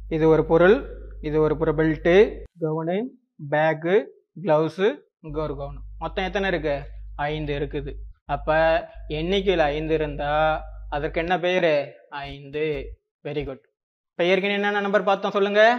இது 0.09 0.27
ஒரு 0.27 0.45
பொருள் 0.45 0.97
இது 1.21 1.41
ஒரு 1.41 1.57
பொருள் 1.57 1.75
பெல்ட்டு 1.75 2.43
கவுனு 2.61 3.03
பேக்கு 3.49 4.05
க்ளவுஸு 4.43 4.95
இங்கே 5.21 5.41
ஒரு 5.41 5.53
கவுனு 5.53 5.77
மொத்தம் 5.97 6.25
எத்தனை 6.25 6.49
இருக்கு? 6.49 6.81
ஐந்து 7.15 7.59
இருக்குது. 7.59 7.93
அப்போ 8.25 8.87
எண்ணிக்கையில் 9.07 9.63
ஐந்து 9.63 9.93
இருந்தால் 9.93 10.61
அதற்கு 10.89 11.19
என்ன 11.19 11.39
பெயர் 11.39 11.93
ஐந்து. 12.09 12.93
வெரி 13.23 13.45
குட் 13.45 13.67
இப்போ 14.11 14.23
ஏற்கனவே 14.23 14.53
என்னென்ன 14.53 14.79
நம்பர் 14.79 15.03
பார்த்தோம் 15.03 15.31
சொல்லுங்கள் 15.31 15.77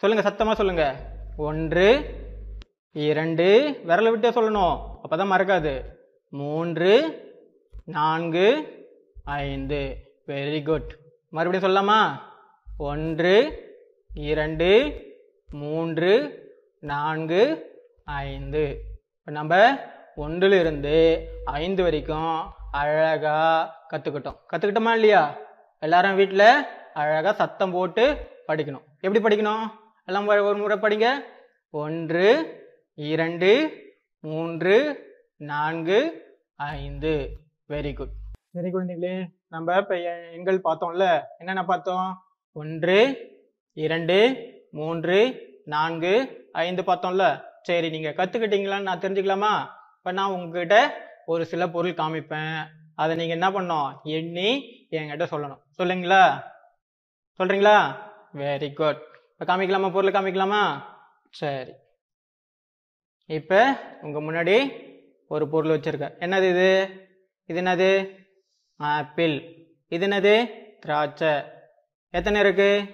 சொல்லுங்க 0.00 0.30
சத்தமா 0.30 0.52
சொல்லுங்க. 0.52 0.96
ஒன்று 1.36 1.86
இரண்டு 2.92 3.80
விரலை 3.86 4.10
விட்டே 4.10 4.28
சொல்லணும். 4.28 4.80
அப்பதான் 5.02 5.32
மறக்காது. 5.32 5.84
மூன்று 6.30 6.92
நான்கு 7.84 8.46
ஐந்து. 9.24 9.80
வெரி 10.26 10.64
குட் 10.64 10.96
மறுபடியும் 11.28 11.70
சொல்லலாமா? 11.70 12.20
ஒன்று 12.78 13.34
இரண்டு 14.14 14.70
மூன்று 15.52 16.12
நான்கு 16.80 17.42
ஐந்து. 18.04 18.80
இப்போ 19.18 19.32
நம்ம 19.32 19.78
ஒன்றிலிருந்து 20.16 21.28
ஐந்து 21.44 21.82
வரைக்கும் 21.82 22.50
அழகா 22.72 23.38
கற்றுக்கிட்டோம் 23.92 24.36
கற்றுக்கிட்டோமா 24.52 24.92
இல்லையா? 24.92 25.36
எல்லாரும் 25.78 26.16
வீட்டில் 26.16 26.64
அழகா 26.94 27.32
சத்தம் 27.32 27.70
போட்டு 27.70 28.16
படிக்கணும். 28.48 28.86
எப்படி 29.00 29.36
படிக்கணும்? 29.36 29.79
எல்லாம் 30.10 30.26
ஒரு 30.26 30.56
முறை 30.56 30.76
படிங்க. 30.76 31.08
ஒன்று 31.70 32.28
இரண்டு 32.94 33.50
மூன்று 34.20 34.76
நான்கு 35.36 35.98
ஐந்து. 36.56 37.12
வெரி 37.68 37.92
குட் 37.94 38.14
வெரி 38.56 38.70
குழந்தைகளே 38.72 39.12
நம்ம 39.48 39.76
இப்போ 39.76 39.96
எண்கள் 39.98 40.64
பார்த்தோம்ல. 40.64 41.04
என்னென்ன 41.38 41.64
பார்த்தோம்? 41.64 42.08
ஒன்று 42.52 42.98
இரண்டு 43.72 44.16
மூன்று 44.70 45.18
நான்கு 45.64 46.14
ஐந்து 46.52 46.82
பார்த்தோம்ல. 46.82 47.26
சரி 47.62 47.90
நீங்கள் 47.90 48.18
கற்றுக்கிட்டீங்களான்னு 48.18 48.88
நான் 48.88 48.98
தெரிஞ்சுக்கலாமா? 48.98 49.52
இப்போ 49.96 50.12
நான் 50.12 50.34
உங்ககிட்ட 50.36 50.76
ஒரு 51.26 51.44
சில 51.44 51.68
பொருள் 51.68 51.98
காமிப்பேன். 52.00 52.60
அதை 52.94 53.16
நீங்கள் 53.16 53.38
என்ன 53.38 53.50
பண்ணோம் 53.60 53.90
எண்ணி 54.02 54.50
என்கிட்ட 54.90 55.26
சொல்லணும். 55.30 55.62
சொல்லுங்களா? 55.78 56.24
சொல்கிறீங்களா 57.38 57.78
வெரி 58.34 58.72
குட் 58.72 59.08
இப்போ 59.40 59.56
காமிக்கலாமா? 59.56 59.92
பொருள் 59.92 60.12
காமிக்கலாமா? 60.12 60.82
சரி. 61.30 61.72
இப்போ 63.26 63.80
உங்கள் 64.02 64.22
முன்னாடி 64.22 64.84
ஒரு 65.28 65.48
பொருள் 65.48 65.78
வச்சுருக்கேன் 65.78 66.16
என்னது 66.18 66.50
இது? 66.50 66.88
இது 67.46 67.60
என்னது? 67.60 68.18
ஆப்பிள். 68.76 69.56
இது 69.88 70.06
என்னது? 70.06 70.50
திராட்சை. 70.78 71.42
எத்தனை 72.10 72.40
இருக்கு? 72.40 72.84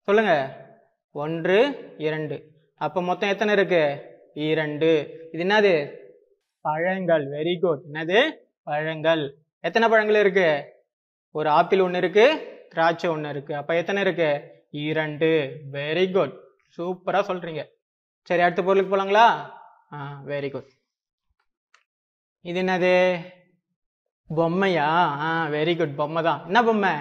சொல்லுங்க. 0.00 0.64
ஒன்று 1.12 1.58
இரண்டு. 1.98 2.50
அப்போ 2.74 3.02
மொத்தம் 3.02 3.28
எத்தனை 3.28 3.54
இருக்கு? 3.54 4.14
இரண்டு. 4.34 4.90
இது 5.32 5.44
என்னது? 5.44 5.96
பழங்கள். 6.60 7.28
வெரி 7.28 7.60
குட் 7.60 7.82
என்னது? 7.92 8.32
பழங்கள். 8.62 9.38
எத்தனை 9.60 9.88
பழங்கள் 9.88 10.20
இருக்கு? 10.20 10.72
ஒரு 11.30 11.48
ஆப்பிள் 11.48 11.80
ஒன்று 11.80 11.98
இருக்கு 11.98 12.26
திராட்சை 12.68 13.10
ஒன்று 13.10 13.30
இருக்கு. 13.30 13.54
அப்போ 13.56 13.76
எத்தனை 13.76 14.02
இருக்கு? 14.02 14.54
இரண்டு. 14.84 15.30
வெரி 15.72 16.06
குட் 16.16 16.34
சூப்பராக 16.76 17.28
சொல்றீங்க. 17.30 17.62
சரி 18.28 18.42
அடுத்த 18.46 18.62
பொருளுக்கு 18.62 18.92
போலாங்களா? 18.92 19.26
ஆ 19.94 19.98
வெரி 20.30 20.48
குட் 20.54 20.70
இது 22.50 22.60
என்னது? 22.62 22.94
பொம்மையா? 24.38 24.88
ஆ 25.26 25.28
வெரி 25.54 25.74
குட் 25.76 25.98
பொம்மை 26.00 26.22
தான். 26.28 26.40
என்ன 26.46 26.60
பொம்மை? 26.68 26.94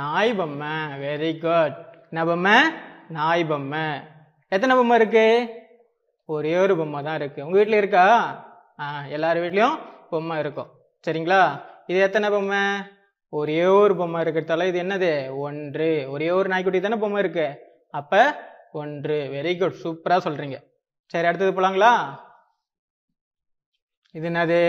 நாய் 0.00 0.32
பொம்மை. 0.38 0.72
வெரி 1.04 1.32
குட் 1.44 1.78
என்ன 2.10 2.22
பொம்மை? 2.30 2.56
நாய் 3.18 3.44
பொம்மை. 3.50 3.84
எத்தனை 4.54 4.76
பொம்மை 4.76 4.96
இருக்கு? 5.00 5.26
ஒரே 6.34 6.52
ஒரு 6.64 6.74
பொம்மை 6.80 7.00
தான் 7.06 7.18
இருக்கு. 7.20 7.40
உங்க 7.46 7.56
வீட்டில் 7.56 7.80
இருக்கா? 7.82 8.04
ஆ 8.80 8.84
எல்லார் 9.16 9.42
வீட்லேயும் 9.44 9.78
பொம்மை 10.10 10.36
இருக்கும். 10.44 10.70
சரிங்களா? 11.06 11.42
இது 11.90 11.98
எத்தனை 12.08 12.28
பொம்மை? 12.30 12.62
ஒரே 13.38 13.64
ஒரு 13.64 13.96
பொம்மை 13.96 14.24
இருக்கிறதால 14.24 14.66
இது 14.68 14.82
என்னது? 14.82 15.36
ஒன்று. 15.36 16.06
ஒரே 16.10 16.30
ஒரு 16.30 16.48
நாய்க்குட்டி 16.48 16.80
தானே 16.80 16.96
பொம்மை 16.96 17.22
இருக்கு? 17.22 17.46
அப்ப 17.90 18.20
ஒன்று. 18.72 19.28
வெரி 19.32 19.58
குட் 19.58 19.80
சூப்பரா 19.82 20.16
சொல்றீங்க. 20.26 20.56
சரி 21.06 21.26
அடுத்தது 21.26 21.60
போலாங்களா? 21.60 22.20
இது 24.10 24.28
என்னது? 24.28 24.60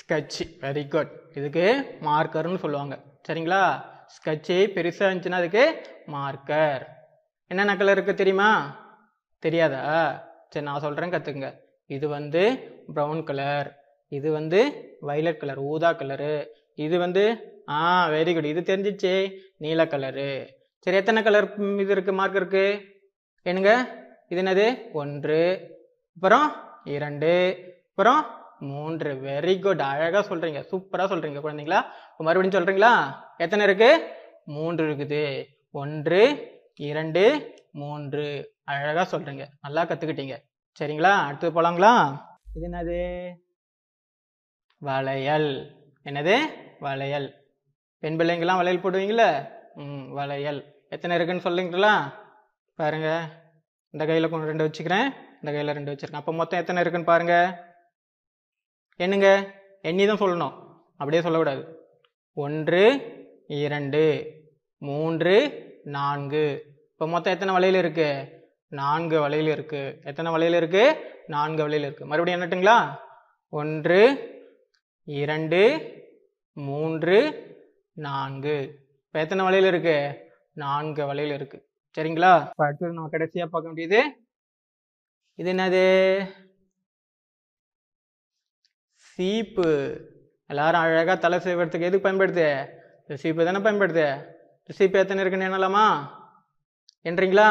ஸ்கட்ச் 0.00 0.40
வெரி 0.60 0.88
குட் 0.88 1.12
இதுக்கு 1.34 1.96
மார்க்கர்னு 2.00 2.58
சொல்லுவாங்க. 2.58 2.96
சரிங்களா? 3.28 3.62
ஸ்கட்சு 4.14 4.58
பெருசாக 4.76 5.08
இருந்துச்சுன்னா 5.08 5.40
அதுக்கு 5.42 5.64
மார்க்கர் 6.06 6.84
என்னென்ன 7.46 7.76
கலர் 7.76 7.96
இருக்கு 7.96 8.14
தெரியுமா? 8.14 8.50
தெரியாதா? 9.38 9.84
சரி 10.48 10.64
நான் 10.64 10.80
சொல்கிறேன் 10.80 11.12
கற்றுக்குங்க 11.12 11.50
இது 11.86 12.08
வந்து 12.08 12.42
ப்ரௌன் 12.94 13.22
கலர் 13.24 13.79
இது 14.12 14.28
வந்து 14.38 14.60
வைலட் 15.08 15.40
கலர் 15.42 15.60
ஊதா 15.72 15.90
கலரு 16.00 16.34
இது 16.84 16.96
வந்து 17.04 17.24
ஆ 17.78 17.82
வெரி 18.14 18.32
குட் 18.34 18.52
இது 18.52 18.62
தெரிஞ்சிச்சே 18.70 19.16
நீல 19.64 19.84
கலரு 19.92 20.30
சரி 20.86 20.98
எத்தனை 21.00 21.20
கலர் 21.22 21.46
இது 21.82 21.92
இருக்குது 21.94 22.18
மார்க் 22.20 22.38
இருக்குது 22.40 22.78
என்னங்க? 23.46 23.72
இது 24.32 24.40
என்னது? 24.42 24.66
ஒன்று. 25.00 25.38
அப்புறம் 26.16 26.46
இரண்டு. 26.94 27.32
அப்புறம் 27.90 28.20
மூன்று. 28.70 29.10
வெரி 29.26 29.54
குட் 29.64 29.82
அழகாக 29.90 30.22
சொல்கிறீங்க 30.30 30.60
சூப்பராக 30.70 31.08
சொல்கிறீங்க 31.12 31.40
குழந்தைங்களா. 31.44 31.80
இப்போ 32.10 32.24
மறுபடியும் 32.26 32.56
சொல்கிறீங்களா 32.56 32.92
எத்தனை 33.44 33.64
இருக்குது 33.68 34.02
மூன்று 34.56 34.82
இருக்குது. 34.88 35.22
ஒன்று 35.82 36.22
இரண்டு 36.88 37.24
மூன்று. 37.82 38.24
அழகாக 38.72 39.06
சொல்கிறீங்க 39.12 39.44
நல்லா 39.64 39.84
கற்றுக்கிட்டீங்க 39.90 40.36
சரிங்களா? 40.80 41.14
அடுத்து 41.28 41.46
போகலாங்களா 41.48 41.94
இது 42.56 42.66
என்னது? 42.68 43.00
வளையல். 44.80 45.76
என்னது? 46.04 46.36
வளையல். 46.80 47.34
பெண் 47.98 48.20
பிள்ளைங்கெல்லாம் 48.20 48.56
வளையல் 48.56 48.82
போடுவீங்கள 48.82 49.48
ம் 49.74 50.12
வளையல். 50.12 50.74
எத்தனை 50.88 51.16
இருக்குன்னு 51.16 51.42
சொல்லுங்களா 51.42 52.12
பாருங்க. 52.74 53.30
இந்த 53.90 54.06
கையில் 54.06 54.28
கொஞ்சம் 54.28 54.48
ரெண்டு 54.48 54.66
வச்சுக்கிறேன். 54.68 55.04
இந்த 55.32 55.50
கையில் 55.52 55.74
ரெண்டு 55.74 55.92
வச்சுருக்கேன். 55.92 56.14
அப்போ 56.14 56.32
மொத்தம் 56.32 56.60
எத்தனை 56.60 56.80
இருக்குன்னு 56.80 57.10
பாருங்க. 57.10 57.64
என்னங்க? 58.96 59.54
எண்ணி 59.82 60.06
தான் 60.06 60.16
சொல்லணும். 60.16 60.54
அப்படியே 60.92 61.22
சொல்லக்கூடாது. 61.22 61.92
ஒன்று 62.34 62.84
இரண்டு 63.46 64.32
மூன்று 64.78 65.36
நான்கு. 65.84 66.64
இப்போ 66.92 67.08
மொத்தம் 67.08 67.32
எத்தனை 67.32 67.54
வளையல் 67.54 67.78
இருக்கு? 67.78 68.08
நான்கு 68.68 69.20
வளையல் 69.20 69.46
இருக்கு. 69.46 70.00
எத்தனை 70.04 70.30
வளையல் 70.30 70.56
இருக்கு? 70.56 70.84
நான்கு 71.26 71.62
வளையல் 71.62 71.86
இருக்கு. 71.86 72.06
மறுபடியும் 72.06 72.40
என்னட்டுங்களா 72.40 72.96
ஒன்று 73.48 74.00
இரண்டு 75.18 75.60
மூன்று 76.52 77.16
நான்கு. 77.92 78.56
இப்போ 79.06 79.18
எத்தனை 79.18 79.44
வலையில் 79.44 79.68
இருக்கு? 79.68 79.96
நான்கு 80.52 81.06
வளையல் 81.06 81.34
இருக்கு. 81.34 81.58
சரிங்களா? 81.96 82.32
இப்போ 82.48 82.64
அடுத்தது 82.64 82.92
நம்ம 82.92 83.08
கடைசியா 83.12 83.46
பார்க்க 83.46 83.70
வேண்டியது 83.70 84.00
இது 85.34 85.52
என்னது? 85.52 85.84
சீப்பு. 88.94 89.70
எல்லாரும் 90.46 90.80
அழகா 90.80 91.14
தலை 91.14 91.38
செய்வதுக்கு 91.38 91.88
எதுக்கு 91.88 92.06
பயன்படுது 92.06 92.48
சீப்பு 93.22 93.44
தானே 93.44 93.58
பயன்படுது 93.58 94.06
சீப்பு 94.78 94.98
எத்தனை 94.98 95.22
இருக்குன்னு 95.22 95.50
என்னலாமா 95.50 95.86
என்றீங்களா? 97.04 97.48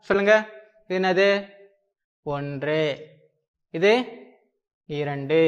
சொல்லுங்க. 0.00 0.34
இது 0.88 0.98
என்னது? 1.00 1.28
ஒன்று. 2.22 2.82
இது 3.70 3.92
இரண்டு. 4.86 5.40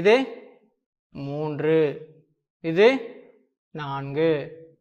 இது 0.00 0.14
மூன்று. 1.12 2.08
இது 2.60 2.98
நான்கு. 3.70 4.30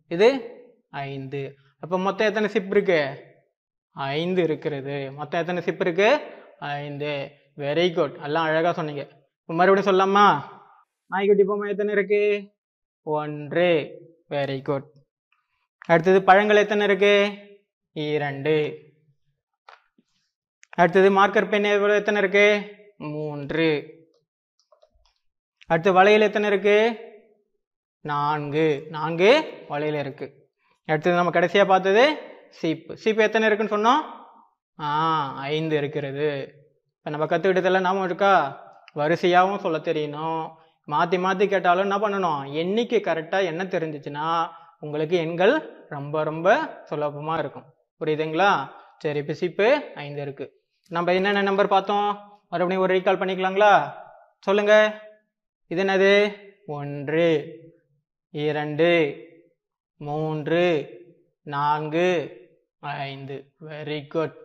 இது 0.08 0.58
ஐந்து. 0.90 1.56
அப்போ 1.80 2.00
மொத்தம் 2.00 2.28
எத்தனை 2.28 2.50
சிப் 2.50 2.70
இருக்கு? 2.70 3.24
ஐந்து 3.92 4.44
இருக்கிறது. 4.44 5.12
மொத்தம் 5.12 5.40
எத்தனை 5.40 5.62
சிப் 5.62 5.82
இருக்கு? 5.82 6.20
ஐந்து. 6.60 7.32
வெரி 7.58 7.94
குட் 7.94 8.18
எல்லாம் 8.24 8.46
அழகாக 8.46 8.74
சொன்னீங்க. 8.74 9.02
இப்போ 9.42 9.54
மறுபடியும் 9.54 9.94
சொல்லலாமா? 9.94 10.44
நாய்க்குட்டி 11.08 11.44
பொம்மை 11.44 11.70
எத்தனை 11.72 11.94
இருக்கு? 11.94 12.52
ஒன்று. 13.02 14.00
வெரி 14.30 14.62
குட் 14.62 14.90
அடுத்தது 15.86 16.24
பழங்கள் 16.24 16.56
எத்தனை 16.56 16.86
இருக்கு? 16.86 17.38
இரண்டு. 17.92 18.80
அடுத்தது 20.70 21.12
மார்க்கர் 21.12 21.50
பெண் 21.50 21.64
எவ்வளோ 21.64 21.96
எத்தனை 21.96 22.22
இருக்கு? 22.22 22.76
மூன்று. 22.98 24.00
அடுத்து 25.72 25.92
வளையல் 25.94 26.26
எத்தனை 26.28 26.48
இருக்கு? 26.50 26.78
நான்கு. 28.06 28.66
நான்கு 28.90 29.30
வளையல் 29.68 30.00
இருக்கு. 30.00 30.26
அடுத்தது 30.88 31.20
நம்ம 31.20 31.32
கடைசியாக 31.36 31.70
பார்த்தது 31.70 32.04
சீப்பு. 32.60 32.98
சீப்பு 32.98 33.22
எத்தனை 33.24 33.48
இருக்குன்னு 33.48 33.76
சொன்னோம்? 33.76 34.02
ஆ 34.80 34.90
ஐந்து 35.36 35.76
இருக்கிறது. 35.78 36.28
இப்போ 36.96 37.10
நம்ம 37.10 37.26
கற்றுக்கிட்டதெல்லாம் 37.26 37.88
நாமும் 37.88 38.04
இருக்கா? 38.04 38.34
வரிசையாகவும் 39.00 39.64
சொல்ல 39.66 39.78
தெரியணும். 39.78 40.44
மாற்றி 40.88 41.18
மாற்றி 41.18 41.48
கேட்டாலும் 41.48 41.86
என்ன 41.88 41.98
பண்ணணும்? 41.98 42.42
எண்ணிக்கை 42.62 43.00
கரெக்டாக 43.06 43.50
என்ன 43.52 43.64
தெரிஞ்சிச்சுன்னா 43.76 44.28
உங்களுக்கு 44.80 45.16
எண்கள் 45.18 45.54
ரொம்ப 45.90 46.24
ரொம்ப 46.24 46.48
சுலபமாக 46.90 47.40
இருக்கும். 47.40 47.68
புரியுதுங்களா? 48.02 48.52
சரி 48.98 49.20
இப்போ 49.24 49.34
சீப்பு 49.34 49.68
ஐந்து 49.96 50.22
இருக்குது 50.26 50.52
நம்ம 50.98 51.14
என்னென்ன 51.14 51.42
நம்பர் 51.42 51.74
பார்த்தோம்? 51.76 52.10
மறுபடியும் 52.50 52.86
ஒரு 52.88 52.94
ரீகால் 52.96 53.22
பண்ணிக்கலாங்களா? 53.22 53.74
சொல்லுங்கள் 54.48 54.88
இது 55.72 55.84
என்னது 55.84 56.14
ஒன்று 56.68 57.28
இரண்டு 58.34 58.88
மூன்று 60.02 60.64
நான்கு 61.46 62.08
ஐந்து. 62.80 63.54
வெரி 63.66 64.08
குட் 64.08 64.41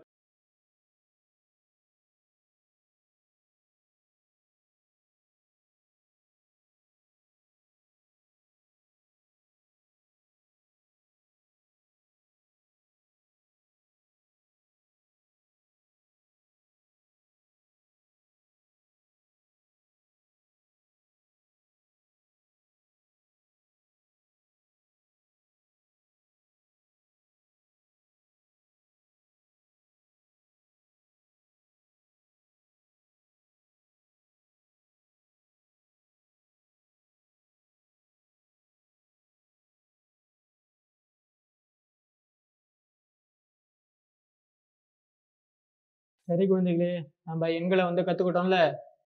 சரி 46.29 46.45
குழந்தைகளே 46.49 46.93
நம்ம 47.25 47.49
எண்களை 47.51 47.83
வந்து 47.85 48.03
கற்றுக்கிட்டோம்ல 48.03 48.59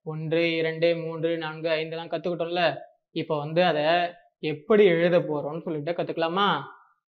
ஒன்று 0.02 0.42
இரண்டு 0.56 0.96
மூன்று 0.96 1.38
நான்கு 1.38 1.68
ஐந்துலாம் 1.68 2.12
கற்றுக்கிட்டோம்ல 2.12 2.62
இப்போ 3.10 3.38
வந்து 3.38 3.64
அதை 3.64 3.84
எப்படி 4.38 4.84
எழுத 4.84 5.16
போகிறோம்னு 5.18 5.64
சொல்லிட்டு 5.64 5.92
கற்றுக்கலாமா 5.92 6.46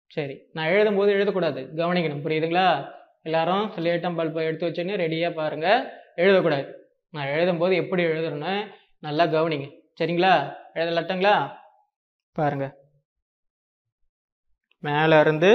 சரி 0.07 0.35
நான் 0.53 0.71
எழுதும் 0.73 0.95
போது 0.95 1.11
எழுதக்கூடாது. 1.13 1.61
கவனிக்கணும் 1.79 2.23
புரியுதுங்களா? 2.25 2.67
எல்லாரும் 3.23 3.65
சிலேட்டம் 3.75 4.17
பல்பை 4.19 4.45
எடுத்து 4.45 4.67
வச்சுன்னு 4.67 4.99
ரெடியாக 5.03 5.33
பாருங்கள் 5.33 5.81
எழுதக்கூடாது. 6.15 6.67
நான் 7.13 7.31
எழுதும் 7.35 7.57
போது 7.57 7.75
எப்படி 7.75 8.03
எழுதுறேன்னு 8.03 8.53
நல்லா 8.99 9.25
கவனிங்க. 9.25 9.67
சரிங்களா? 9.99 10.33
எழுதலட்டுங்களா 10.73 11.35
பாருங்க. 12.31 12.65
மேலே 14.83 15.19
இருந்து 15.19 15.51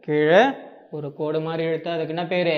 கீழே 0.00 0.42
ஒரு 0.90 1.08
கோடு 1.14 1.40
மாதிரி 1.40 1.64
எழுத்தா 1.68 1.94
அதுக்கு 1.94 2.14
என்ன 2.14 2.26
பேர்? 2.26 2.56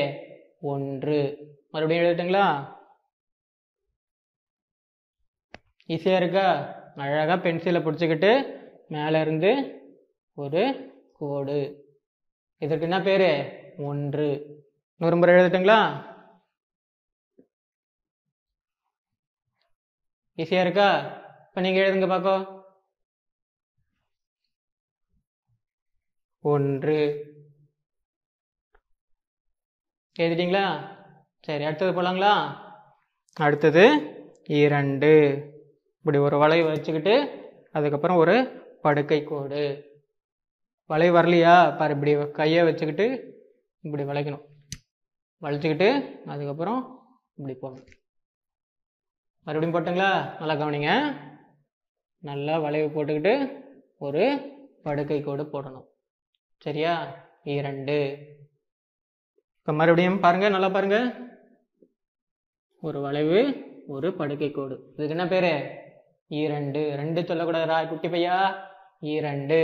ஒன்று. 0.60 1.38
மறுபடியும் 1.70 2.04
எழுதட்டுங்களா? 2.04 2.76
ஈஸியாக 5.88 6.16
இருக்கா? 6.16 6.76
அழகாக 6.96 7.48
பென்சிலை 7.48 7.80
பிடிச்சிக்கிட்டு 7.82 8.60
மேலே 8.88 9.20
இருந்து 9.20 9.80
ஒரு 10.34 10.92
கோடு. 11.18 11.86
இதற்கு 12.58 12.82
என்ன 12.82 13.00
பேர்? 13.02 13.52
ஒன்று. 13.78 14.56
நூறு 14.96 15.16
முறை 15.16 15.34
எழுதட்டுங்களா? 15.34 16.06
ஈஸியாக 20.36 20.60
இருக்கா? 20.60 20.88
இப்போ 21.48 21.60
நீங்கள் 21.60 21.90
எழுதுங்க 21.90 22.06
பார்க்கோ 22.12 22.62
ஒன்று. 26.40 27.27
எழுதிட்டீங்களா? 30.18 30.96
சரி 31.40 31.64
அடுத்தது 31.64 32.02
போகலாங்களா 32.02 32.56
அடுத்தது 33.34 33.84
இரண்டு. 34.44 35.10
இப்படி 35.98 36.18
ஒரு 36.18 36.38
வளைவு 36.38 36.68
வச்சுக்கிட்டு 36.68 37.14
அதுக்கப்புறம் 37.72 38.16
ஒரு 38.16 38.36
படுக்கை 38.82 39.24
கோடு. 39.24 39.84
வளை 40.86 41.10
வரலையா? 41.10 41.76
பாரு 41.78 41.94
இப்படி 41.94 42.30
கையை 42.30 42.64
வச்சுக்கிட்டு 42.64 43.06
இப்படி 43.80 44.04
வளைக்கணும். 44.04 44.44
வளைச்சிக்கிட்டு 45.42 46.20
அதுக்கப்புறம் 46.22 47.08
இப்படி 47.34 47.56
போகணும். 47.58 47.86
மறுபடியும் 49.42 49.74
போட்டுங்களா? 49.74 50.38
நல்லா 50.38 50.54
கவனிங்க. 50.54 51.16
நல்லா 52.18 52.58
வளைவு 52.58 52.88
போட்டுக்கிட்டு 52.88 53.64
ஒரு 53.98 54.24
படுக்கை 54.82 55.20
கோடு 55.20 55.42
போடணும். 55.42 55.86
சரியா? 56.58 57.14
இரண்டு. 57.42 58.26
இப்போ 59.68 59.78
மறுபடியும் 59.80 60.20
பாருங்கள் 60.20 60.50
நல்லா 60.50 60.68
பாருங்கள் 60.68 61.06
ஒரு 62.80 63.00
வளைவு 63.00 63.40
ஒரு 63.86 64.14
படுக்கை 64.14 64.50
கோடு 64.50 64.74
இதுக்கு 64.74 65.08
என்ன 65.08 65.26
பேர்? 65.26 65.48
இரண்டு. 66.26 66.94
ரெண்டு 66.96 67.20
சொல்லக்கூடாதுடா 67.20 67.88
குட்டி 67.88 68.08
பையா? 68.08 68.54
இரண்டு. 69.00 69.58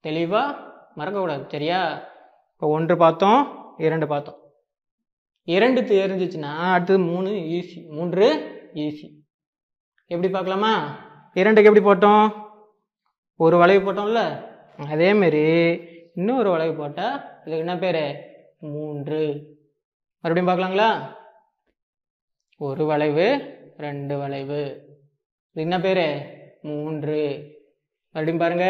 தெளிவாக 0.00 0.58
மறக்கக்கூடாது 0.98 1.50
சரியா? 1.50 1.80
இப்போ 2.52 2.66
ஒன்று 2.66 2.96
பார்த்தோம் 2.96 3.40
இரண்டு 3.78 4.06
பார்த்தோம். 4.06 4.38
இரண்டு 5.44 5.80
தெரிஞ்சிச்சுன்னா 5.80 6.52
அடுத்தது 6.72 6.98
மூணு 6.98 7.28
ஈஸி. 7.28 7.86
மூன்று 7.88 8.28
ஈஸி. 8.74 9.08
எப்படி 10.06 10.30
பார்க்கலாமா? 10.32 10.74
இரண்டுக்கு 11.34 11.70
எப்படி 11.70 11.86
போட்டோம்? 11.86 12.34
ஒரு 13.36 13.56
வளைவு 13.56 13.92
போட்டோம்ல? 13.92 14.44
அதேமாரி 14.78 15.46
இன்னும் 16.14 16.14
இன்னொரு 16.14 16.50
வளைவு 16.50 16.76
போட்டால் 16.76 17.16
இதுக்கு 17.40 17.64
என்ன 17.66 17.78
பேர்? 17.78 18.30
மூன்று. 18.62 19.20
மறுபடியும் 20.20 20.50
பார்க்கலாங்களா? 20.50 21.16
ஒரு 22.56 22.84
வளைவு 22.84 23.26
ரெண்டு 23.76 24.18
வளைவு. 24.18 24.60
இது 25.50 25.62
என்ன 25.62 25.80
பேர்? 25.80 26.04
மூன்று. 26.62 27.20
மறுபடியும் 28.14 28.42
பாருங்க. 28.42 28.66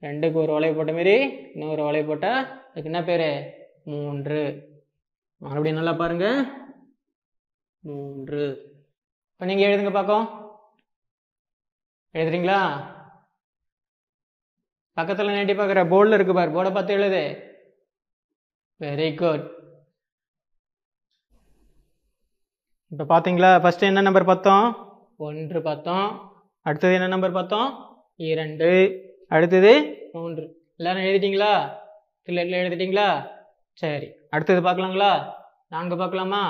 ரெண்டுக்கு 0.00 0.32
ஒரு 0.32 0.52
வளைவு 0.52 0.76
போட்ட 0.76 0.92
மாரி 0.92 1.16
இன்னொரு 1.52 1.82
வளைவு 1.82 2.06
போட்டால் 2.06 2.44
அதுக்கு 2.62 2.90
என்ன 2.92 3.02
பேர்? 3.02 3.54
மூன்று. 3.84 4.42
மறுபடியும் 5.36 5.76
நல்லா 5.76 5.92
பாருங்க. 5.92 6.26
மூன்று. 7.80 8.44
இப்போ 9.32 9.44
நீங்கள் 9.44 9.68
எழுதுங்க 9.68 9.92
பார்க்கோம் 9.92 10.26
எழுதுறீங்களா? 12.14 12.60
பக்கத்தில் 14.92 15.28
நேட்டி 15.28 15.54
பார்க்குற 15.58 15.82
போர்டில் 15.92 16.14
இருக்கு 16.14 16.34
பாரு. 16.34 16.50
போர்டை 16.50 16.72
பார்த்து 16.72 16.92
எழுது. 16.92 17.50
வெரி 18.82 19.08
குட் 19.16 19.44
இப்போ 22.92 23.04
பார்த்தீங்களா 23.12 23.60
ஃபர்ஸ்ட் 23.62 23.82
என்ன 23.82 24.00
நம்பர் 24.00 24.24
பார்த்தோம்? 24.24 24.66
ஒன்று 25.16 25.62
பார்த்தோம். 25.62 26.08
அடுத்தது 26.66 26.94
என்ன 26.94 27.06
நம்பர் 27.06 27.32
பார்த்தோம்? 27.32 27.68
இரண்டு. 28.16 28.70
அடுத்தது? 29.28 29.72
மூன்று. 30.12 30.44
எல்லாரும் 30.76 31.02
எழுதிட்டீங்களா? 31.02 31.52
சில்லட்டில் 32.28 32.60
எழுதிட்டீங்களா? 32.62 33.28
சரி. 33.72 34.08
அடுத்தது 34.30 34.60
பார்க்கலாங்களா? 34.60 35.12
நான்கு 35.68 35.96
பார்க்கலாமா? 35.96 36.42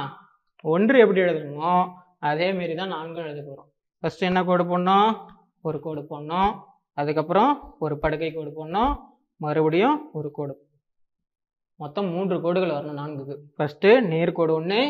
ஒன்று 0.60 0.98
எப்படி 0.98 1.20
எழுதணுமோ 1.20 1.92
அதே 2.18 2.52
மாரி 2.52 2.74
தான் 2.74 2.88
நான்கும் 2.88 3.24
எழுத 3.24 3.42
போகிறோம் 3.46 3.70
ஃபஸ்ட்டு 4.02 4.28
என்ன 4.30 4.44
கோடு 4.44 4.64
போடணும்? 4.64 5.26
ஒரு 5.60 5.80
கோடு 5.80 6.06
போடணும். 6.10 6.52
அதுக்கப்புறம் 6.92 7.76
ஒரு 7.78 7.98
படுக்கை 7.98 8.32
கோடு 8.32 8.52
போடணும். 8.58 9.00
மறுபடியும் 9.36 10.10
ஒரு 10.12 10.30
கோடு 10.30 10.70
மொத்தம் 11.82 12.06
மூன்று 12.06 12.40
கோடுகள் 12.40 12.70
வரணும் 12.70 12.98
நான்குக்கு. 13.00 13.36
ஃபஸ்ட்டு 13.58 14.00
நேர் 14.00 14.32
கோடு 14.32 14.54
ஒன்று 14.54 14.80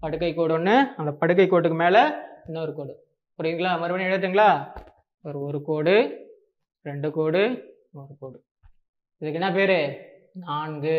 படுக்கை 0.00 0.34
கோடு 0.34 0.52
ஒன்று 0.52 0.72
அந்த 0.96 1.12
படுக்கை 1.12 1.46
கோட்டுக்கு 1.46 1.74
மேலே 1.74 2.00
இன்னொரு 2.46 2.74
கோடு. 2.74 3.06
புரியுங்களா 3.38 3.78
மறுபடியும் 3.78 4.12
எழுதுங்களா? 4.12 4.76
ஒரு 5.22 5.40
ஒரு 5.40 5.62
கோடு 5.62 6.26
ரெண்டு 6.82 7.10
கோடு 7.10 7.40
ஒரு 7.92 8.16
கோடு. 8.18 8.44
இதுக்கு 9.18 9.40
என்ன 9.40 9.52
பேர்? 9.52 10.04
நான்கு. 10.32 10.96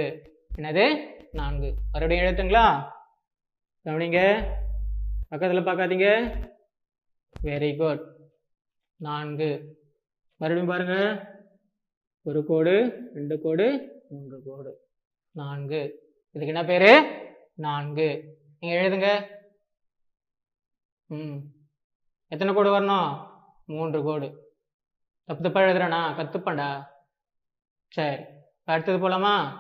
என்னது? 0.58 1.00
நான்கு. 1.32 1.74
மறுபடியும் 1.92 2.26
எழுத்துங்களா 2.26 2.84
கவனிங்க. 3.86 4.44
பக்கத்தில் 5.30 5.66
பார்க்காதீங்க. 5.66 6.36
வெரி 7.44 7.78
குட் 7.78 8.16
நான்கு. 8.96 9.78
மறுபடியும் 10.36 10.76
பாருங்க. 10.78 11.26
ஒரு 12.22 12.46
கோடு 12.46 12.76
ரெண்டு 13.14 13.42
கோடு 13.42 13.68
மூன்று 14.10 14.42
கோடு. 14.46 14.84
நான்கு. 15.36 15.80
இதுக்கு 16.32 16.54
என்ன 16.54 16.64
பேரு? 16.64 17.20
நான்கு. 17.54 18.38
நீங்க 18.60 18.82
எழுதுங்க. 18.82 19.28
ம். 21.06 21.38
எத்தனை 22.28 22.54
கோடு 22.54 22.80
வரணும்? 22.80 23.28
மூன்று 23.66 24.04
கோடு. 24.04 24.54
தப்பு 25.24 25.44
தப்பா 25.44 25.62
எழுதுறேனா? 25.62 26.16
கற்றுப்பண்டா 26.16 26.84
சரி. 27.88 28.24
அடுத்தது 28.64 29.10
போலாமா? 29.10 29.52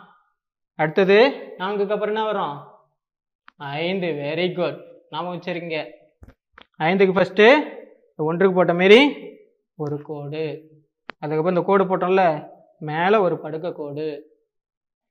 அடுத்தது 0.75 1.15
நான்குக்கு 1.57 1.91
அப்புறம் 1.91 2.15
என்ன 2.15 2.23
வரும்? 2.25 2.67
ஐந்து. 3.57 4.07
வெரி 4.07 4.55
குட் 4.55 4.83
நாம 5.09 5.35
வச்சிருக்கீங்க. 5.35 5.91
ஐந்துக்கு 6.79 7.15
ஃபஸ்ட்டு 7.15 7.77
ஒன்றுக்கு 8.15 8.55
போட்ட 8.55 8.73
மாரி 8.73 9.15
ஒரு 9.75 10.01
கோடு. 10.01 10.69
அதுக்கப்புறம் 11.19 11.47
இந்த 11.47 11.61
கோடு 11.61 11.83
போட்டோம்ல 11.83 12.49
மேலே 12.77 13.17
ஒரு 13.17 13.39
படுக்கை 13.39 13.71
கோடு. 13.71 14.33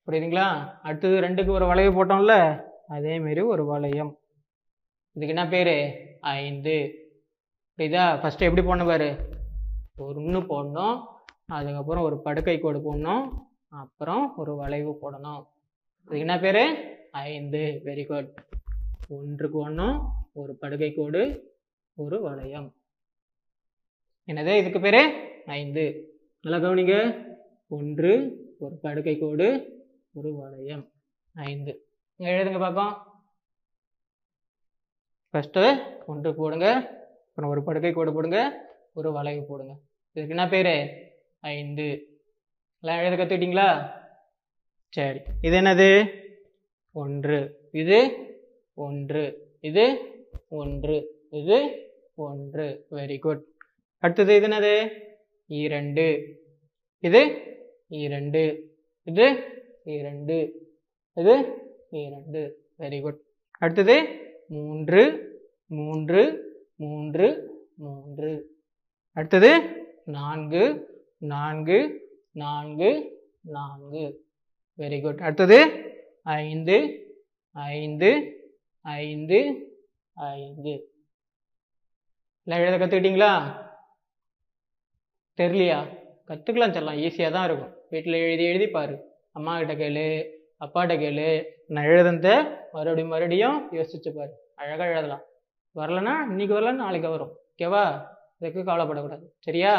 புரியுதுங்களா? 0.07 0.79
அடுத்தது 0.83 1.21
ரெண்டுக்கு 1.21 1.51
ஒரு 1.51 1.67
வளைவு 1.67 2.05
போட்டோம்ல 2.05 2.62
அதேமாரி 2.88 3.47
ஒரு 3.47 3.64
வளையம். 3.64 4.19
இதுக்கு 5.12 5.35
என்ன 5.35 5.49
பேர்? 5.49 5.99
ஐந்து. 6.21 6.95
புரியுதா? 7.77 8.17
ஃபஸ்ட்டு 8.21 8.38
எப்படி 8.38 8.67
போடணும் 8.67 8.87
பாரு? 8.87 9.29
ஒன்று 9.97 10.40
போடணும். 10.40 11.03
அதுக்கப்புறம் 11.47 12.03
ஒரு 12.03 12.21
படுக்கை 12.21 12.59
கோடு 12.59 12.95
போடணும். 12.95 13.29
அப்புறம் 13.69 14.37
ஒரு 14.37 14.57
வளைவு 14.57 14.99
போடணும். 15.03 15.47
இதுக்கு 16.01 16.19
என்ன 16.19 16.38
பேர்? 16.38 16.99
ஐந்து. 17.11 17.81
வெரி 17.85 18.07
குட் 18.07 18.45
ஒன்றுக்கு 19.09 19.59
ஒன்றும் 19.59 20.09
ஒரு 20.33 20.57
படுக்கை 20.57 20.95
கோடு 20.95 21.53
ஒரு 21.95 22.21
வளையம். 22.21 22.75
என்னது? 24.27 24.57
இதுக்கு 24.57 24.81
பேர்? 24.81 25.14
ஐந்து. 25.47 26.14
நல்லா 26.40 26.69
கவனிங்க. 26.69 27.25
ஒன்று 27.69 28.37
ஒரு 28.59 28.79
படுக்கை 28.83 29.19
கோடு 29.19 29.73
ஒரு 30.14 30.37
வளையம். 30.37 30.92
ஐந்து. 31.35 31.87
எழுதுங்க 32.18 32.59
பார்ப்போம் 32.59 33.22
ஃபஸ்ட்டு 35.33 35.81
ஒன்று 36.07 36.35
போடுங்க. 36.35 36.72
அப்புறம் 37.29 37.50
ஒரு 37.50 37.64
படுக்கை 37.64 37.92
கோடு 37.92 38.12
போடுங்க. 38.12 38.66
ஒரு 38.92 39.12
வளைவு 39.12 39.46
போடுங்க. 39.46 39.72
இதுக்கு 40.12 40.37
என்ன 40.37 40.48
பேர்? 40.48 41.12
ஐந்து. 41.40 42.18
எல்லாம் 42.81 43.05
எழுத 43.05 43.24
கற்றுக்கிட்டீங்களா 43.24 43.90
சரி. 44.88 45.20
இது 45.40 45.61
என்னது? 45.61 46.22
ஒன்று. 46.92 47.68
இது 47.72 48.16
ஒன்று. 48.74 49.57
இது 49.61 49.98
ஒன்று. 50.48 51.27
இது 51.31 51.88
ஒன்று. 52.14 52.87
வெரி 52.90 53.18
குட் 53.18 53.44
அடுத்தது 53.98 54.37
இது 54.37 54.48
என்னது? 54.48 54.90
இரண்டு. 55.46 56.37
இது 56.98 57.20
இரண்டு. 57.88 58.74
இது 59.03 59.53
இரண்டு. 59.85 60.68
இது? 61.14 61.62
இரண்டு. 61.90 62.70
வெரி 62.79 63.01
குட் 63.01 63.20
அடுத்தது 63.59 64.03
மூன்று 64.49 65.03
மூன்று 65.66 66.23
மூன்று 66.77 67.27
மூன்று. 67.77 68.57
அடுத்தது 69.12 69.61
நான்கு 70.05 70.64
நான்கு 71.18 72.09
நான்கு 72.31 73.20
நான்கு. 73.40 74.25
வெரி 74.79 75.03
குட் 75.03 75.20
அடுத்தது 75.20 75.66
ஐந்து 76.23 77.07
ஐந்து 77.53 78.11
ஐந்து 78.81 79.68
ஐந்து. 80.12 80.92
எல்லாம் 82.42 82.64
எழுத 82.66 82.87
கற்றுக்கிட்டீங்களா 82.87 83.62
தெரியலையா? 85.37 85.99
கற்றுக்கலாம் 86.29 86.73
சொல்லலாம் 86.73 86.97
ஈஸியாக 86.97 87.33
தான் 87.33 87.51
இருக்கும். 87.51 87.75
வீட்டில் 87.90 88.12
எழுதி 88.12 88.44
எழுதி 88.44 88.66
பாரு. 88.66 89.12
அம்மா 89.37 89.53
கிட்ட 89.59 89.75
கேளு 89.75 90.09
அப்பாட்ட 90.64 90.94
கேளு. 91.03 91.29
நான் 91.66 91.85
எழுதுனத 91.85 92.29
மறுபடியும் 92.73 93.09
மறுபடியும் 93.09 93.57
யோசிச்சு 93.73 94.11
பாரு. 94.16 94.33
அழகாக 94.55 94.90
எழுதலாம். 94.90 95.25
வரலன்னா 95.77 96.12
இன்னைக்கு 96.29 96.55
வரல 96.55 96.73
நாளைக்கு 96.73 97.09
வரும். 97.09 97.33
ஓகேவா 97.51 97.83
இதுக்கு 98.38 98.61
கவலைப்படக்கூடாது. 98.62 99.25
சரியா? 99.38 99.73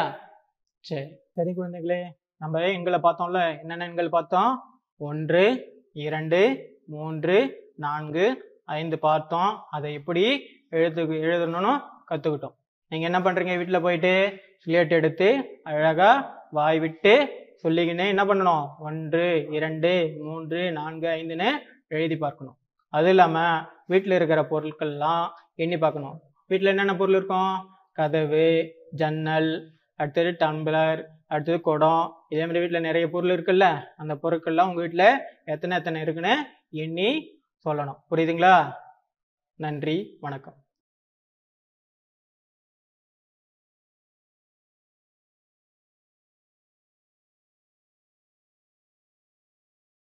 சரி. 0.80 1.06
சரி 1.32 1.50
குழந்தைகளே 1.50 2.00
நம்ம 2.36 2.60
எண்களை 2.60 2.98
பார்த்தோம்ல. 3.02 3.40
என்னென்ன 3.60 3.86
எண்கள் 3.86 4.08
பார்த்தோம்? 4.08 4.52
ஒன்று 5.00 5.44
இரண்டு 5.92 6.40
மூன்று 6.86 7.38
நான்கு 7.76 8.26
ஐந்து 8.64 8.98
பார்த்தோம். 8.98 9.52
அதை 9.70 9.92
எப்படி 9.92 10.24
எழுத்து 10.70 11.02
எழுதணும்னு 11.02 11.74
கற்றுக்கிட்டோம் 12.10 12.56
நீங்கள் 12.92 13.10
என்ன 13.10 13.18
பண்ணுறீங்க 13.20 13.56
வீட்டில் 13.56 13.84
போயிட்டு 13.86 14.12
ஸ்லேட் 14.62 14.92
எடுத்து 15.00 15.28
அழகாக 15.62 16.12
வாய் 16.50 16.78
விட்டு 16.78 17.14
சொல்லிக்கினே 17.62 18.06
என்ன 18.08 18.24
பண்ணணும்? 18.24 18.66
ஒன்று 18.78 19.46
இரண்டு 19.50 20.16
மூன்று 20.20 20.72
நான்கு 20.72 21.08
ஐந்துன்னு 21.08 21.50
எழுதி 21.88 22.16
பார்க்கணும். 22.16 22.56
அது 22.88 23.08
இல்லாமல் 23.08 23.64
வீட்டில் 23.86 24.12
இருக்கிற 24.12 24.42
பொருட்கள்லாம் 24.42 25.28
எண்ணி 25.54 25.78
பார்க்கணும். 25.78 26.20
வீட்டில் 26.46 26.68
என்னென்ன 26.68 26.96
பொருள் 26.96 27.14
இருக்கும்? 27.14 27.68
கதவு 27.92 28.74
ஜன்னல் 28.90 29.50
அடுத்தது 29.94 30.30
டம்ளர் 30.40 31.02
அடுத்தது 31.26 31.60
குடம். 31.60 32.12
இதே 32.28 32.40
மாதிரி 32.40 32.58
வீட்டில் 32.58 32.80
நிறைய 32.80 33.10
பொருள் 33.10 33.34
இருக்குல்ல 33.36 33.86
அந்த 33.96 34.14
பொருட்கள்லாம் 34.14 34.68
உங்கள் 34.68 34.84
வீட்டில் 34.84 35.22
எத்தனை 35.44 35.78
எத்தனை 35.78 36.00
இருக்குன்னு 36.00 36.36
எண்ணி 36.70 37.10
சொல்லணும். 37.64 37.98
புரியுதுங்களா? 38.10 38.74
நன்றி 39.56 40.16
வணக்கம். 40.20 40.65